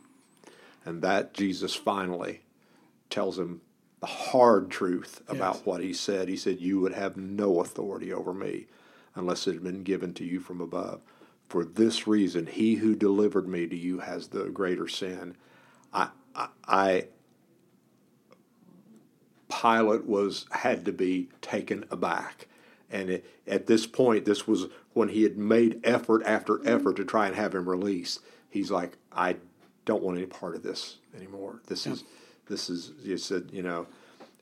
[0.85, 2.43] And that Jesus finally
[3.09, 3.63] tells him
[4.03, 5.65] the hard truth about yes.
[5.65, 6.29] what he said.
[6.29, 8.67] He said, You would have no authority over me
[9.15, 11.01] unless it had been given to you from above.
[11.49, 15.37] For this reason, he who delivered me to you has the greater sin.
[15.93, 17.07] I, I, I
[19.49, 22.49] Pilate was had to be taken aback,
[22.91, 26.69] and it, at this point, this was when he had made effort after mm-hmm.
[26.69, 28.19] effort to try and have him released.
[28.51, 29.37] He's like, I
[29.85, 31.61] don't want any part of this anymore.
[31.69, 32.03] This is
[32.49, 33.87] this is, you said, you know,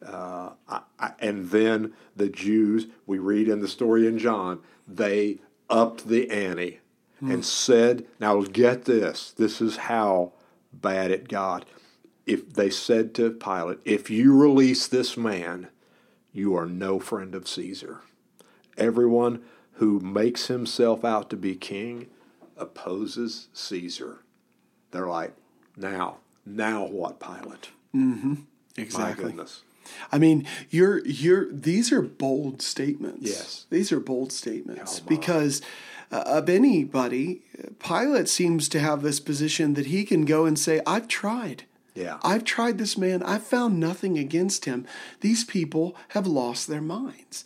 [0.06, 5.38] uh, I, I, and then the Jews, we read in the story in John, they
[5.68, 6.80] upped the ante
[7.22, 7.32] mm.
[7.32, 10.32] and said, now get this, this is how
[10.72, 11.66] bad it got.
[12.26, 15.68] If they said to Pilate, if you release this man,
[16.32, 18.02] you are no friend of Caesar.
[18.76, 19.42] Everyone
[19.74, 22.06] who makes himself out to be king
[22.56, 24.20] opposes Caesar.
[24.90, 25.34] They're like,
[25.76, 27.70] now, now what, Pilate?
[27.94, 28.34] Mm-hmm.
[28.34, 29.24] My Exactly.
[29.26, 29.62] goodness.
[30.12, 33.22] I mean, you're you're these are bold statements.
[33.22, 33.66] Yes.
[33.70, 35.60] These are bold statements Oh, because
[36.12, 37.42] uh, of anybody,
[37.80, 41.64] Pilate seems to have this position that he can go and say, "I've tried.
[41.94, 42.18] Yeah.
[42.22, 43.22] I've tried this man.
[43.24, 44.86] I've found nothing against him.
[45.20, 47.44] These people have lost their minds."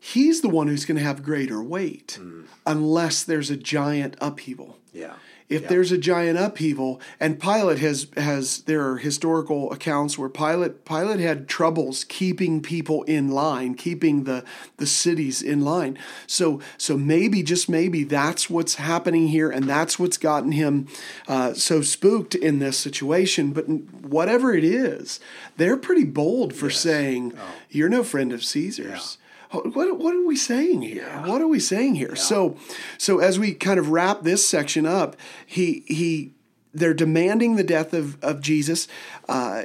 [0.00, 2.20] He's the one who's going to have greater weight
[2.64, 4.78] unless there's a giant upheaval.
[4.92, 5.14] Yeah.
[5.48, 5.68] If Yeah.
[5.68, 11.20] there's a giant upheaval, and Pilate has has there are historical accounts where Pilate Pilate
[11.20, 14.44] had troubles keeping people in line, keeping the
[14.76, 15.96] the cities in line.
[16.26, 20.86] So so maybe just maybe that's what's happening here, and that's what's gotten him
[21.26, 23.52] uh, so spooked in this situation.
[23.52, 25.18] But whatever it is,
[25.56, 27.32] they're pretty bold for saying
[27.70, 29.16] you're no friend of Caesar's.
[29.50, 31.08] What, what are we saying here?
[31.24, 32.14] What are we saying here?
[32.14, 32.56] So,
[32.98, 36.34] so as we kind of wrap this section up, he he
[36.74, 38.88] they're demanding the death of of Jesus.
[39.28, 39.64] Uh,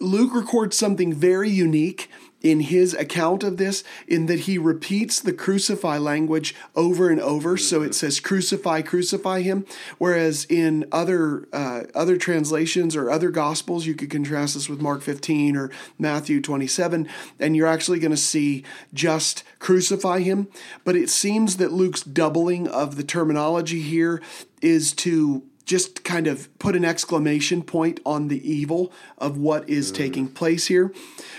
[0.00, 2.10] Luke records something very unique
[2.42, 7.56] in his account of this, in that he repeats the crucify language over and over.
[7.56, 9.66] So it says crucify, crucify him.
[9.98, 15.02] Whereas in other uh, other translations or other gospels, you could contrast this with Mark
[15.02, 18.64] 15 or Matthew 27, and you're actually going to see
[18.94, 20.48] just crucify him.
[20.84, 24.22] But it seems that Luke's doubling of the terminology here
[24.62, 29.92] is to just kind of put an exclamation point on the evil of what is
[29.92, 29.94] mm.
[29.94, 30.92] taking place here.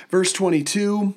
[0.10, 1.16] Verse 22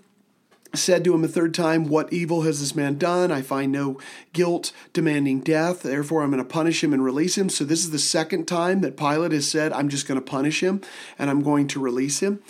[0.75, 3.31] said to him a third time, What evil has this man done?
[3.31, 4.01] I find no
[4.33, 5.85] guilt demanding death.
[5.85, 7.49] Therefore, I'm going to punish him and release him.
[7.49, 10.61] So, this is the second time that Pilate has said, I'm just going to punish
[10.61, 10.81] him
[11.17, 12.43] and I'm going to release him.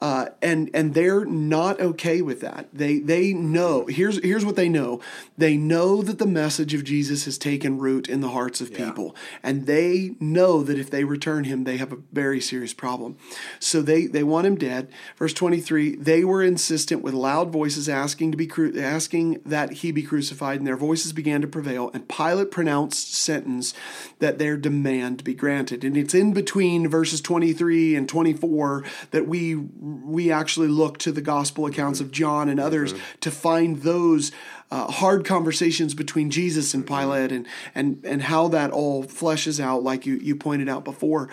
[0.00, 2.66] Uh, and and they're not okay with that.
[2.72, 4.98] They they know here's here's what they know.
[5.36, 9.14] They know that the message of Jesus has taken root in the hearts of people,
[9.42, 13.18] and they know that if they return him, they have a very serious problem.
[13.58, 14.88] So they they want him dead.
[15.18, 15.96] Verse twenty three.
[15.96, 20.60] They were insistent with loud voices, asking to be cru- asking that he be crucified,
[20.60, 21.90] and their voices began to prevail.
[21.92, 23.74] And Pilate pronounced sentence
[24.18, 25.84] that their demand be granted.
[25.84, 29.56] And it's in between verses twenty three and twenty four that we
[30.04, 34.32] we actually look to the gospel accounts of John and others to find those
[34.70, 39.82] uh, hard conversations between Jesus and Pilate and and and how that all fleshes out,
[39.82, 41.28] like you you pointed out before.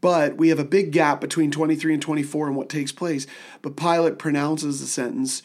[0.00, 3.26] But we have a big gap between 23 and 24 and what takes place.
[3.62, 5.42] But Pilate pronounces the sentence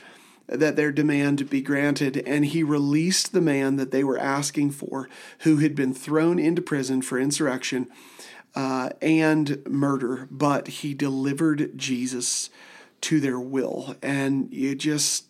[0.47, 5.09] that their demand be granted, and he released the man that they were asking for,
[5.39, 7.87] who had been thrown into prison for insurrection
[8.57, 12.49] uh, and murder, but he delivered Jesus
[13.01, 13.95] to their will.
[14.01, 15.25] And you just,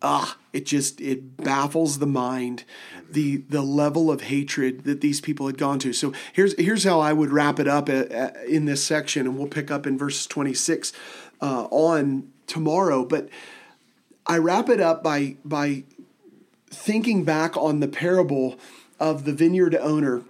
[0.00, 2.64] ah, it just, it baffles the mind,
[3.10, 5.92] the, the level of hatred that these people had gone to.
[5.92, 9.36] So here's, here's how I would wrap it up uh, uh, in this section, and
[9.36, 10.94] we'll pick up in verses 26
[11.42, 13.04] uh, on tomorrow.
[13.04, 13.28] But
[14.26, 15.84] I wrap it up by, by
[16.70, 18.58] thinking back on the parable
[18.98, 20.22] of the vineyard owner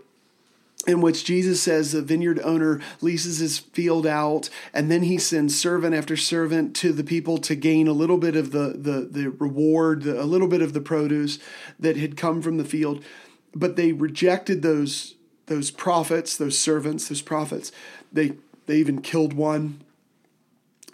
[0.89, 5.57] in which Jesus says the vineyard owner leases his field out and then he sends
[5.57, 9.29] servant after servant to the people to gain a little bit of the the, the
[9.29, 11.39] reward, the, a little bit of the produce
[11.79, 13.05] that had come from the field.
[13.55, 15.15] But they rejected those
[15.47, 17.71] those prophets, those servants, those prophets.
[18.11, 18.33] They
[18.67, 19.83] they even killed one.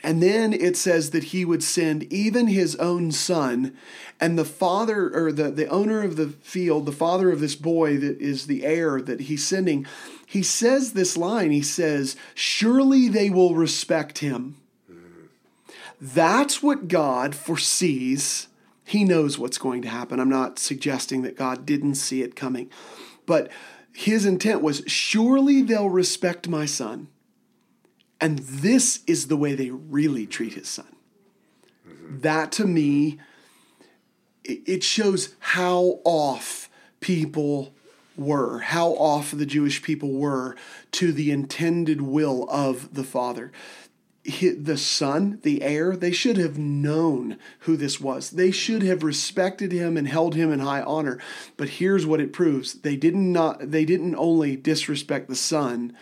[0.04, 3.74] And then it says that he would send even his own son,
[4.20, 7.96] and the father or the, the owner of the field, the father of this boy
[7.96, 9.86] that is the heir that he's sending,
[10.26, 11.52] he says this line.
[11.52, 14.56] He says, Surely they will respect him.
[15.98, 18.48] That's what God foresees.
[18.84, 20.20] He knows what's going to happen.
[20.20, 22.68] I'm not suggesting that God didn't see it coming,
[23.24, 23.50] but
[23.94, 27.08] his intent was surely they'll respect my son.
[28.24, 30.96] And this is the way they really treat his son.
[32.08, 33.18] That to me,
[34.42, 36.70] it it shows how off
[37.00, 37.74] people
[38.16, 40.56] were, how off the Jewish people were
[40.92, 43.52] to the intended will of the Father.
[44.24, 48.30] The son, the heir, they should have known who this was.
[48.30, 51.18] They should have respected him and held him in high honor.
[51.58, 55.94] But here's what it proves: they didn't not they didn't only disrespect the son,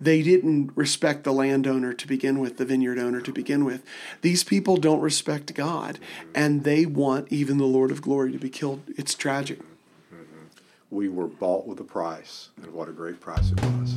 [0.00, 3.82] they didn't respect the landowner to begin with, the vineyard owner to begin with.
[4.20, 5.98] These people don't respect God,
[6.34, 8.82] and they want even the Lord of glory to be killed.
[8.96, 9.58] It's tragic.
[9.58, 10.46] Mm-hmm.
[10.90, 13.94] We were bought with a price, and what a great price it was.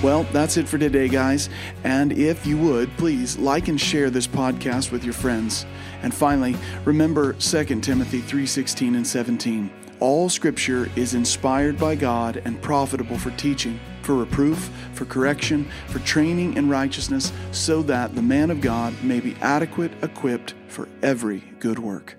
[0.00, 1.48] Well, that's it for today, guys.
[1.82, 5.66] And if you would, please like and share this podcast with your friends.
[6.02, 6.54] And finally,
[6.84, 9.70] remember 2 Timothy 3:16 and 17.
[9.98, 15.98] All scripture is inspired by God and profitable for teaching, for reproof, for correction, for
[15.98, 21.40] training in righteousness, so that the man of God may be adequate, equipped for every
[21.60, 22.17] good work.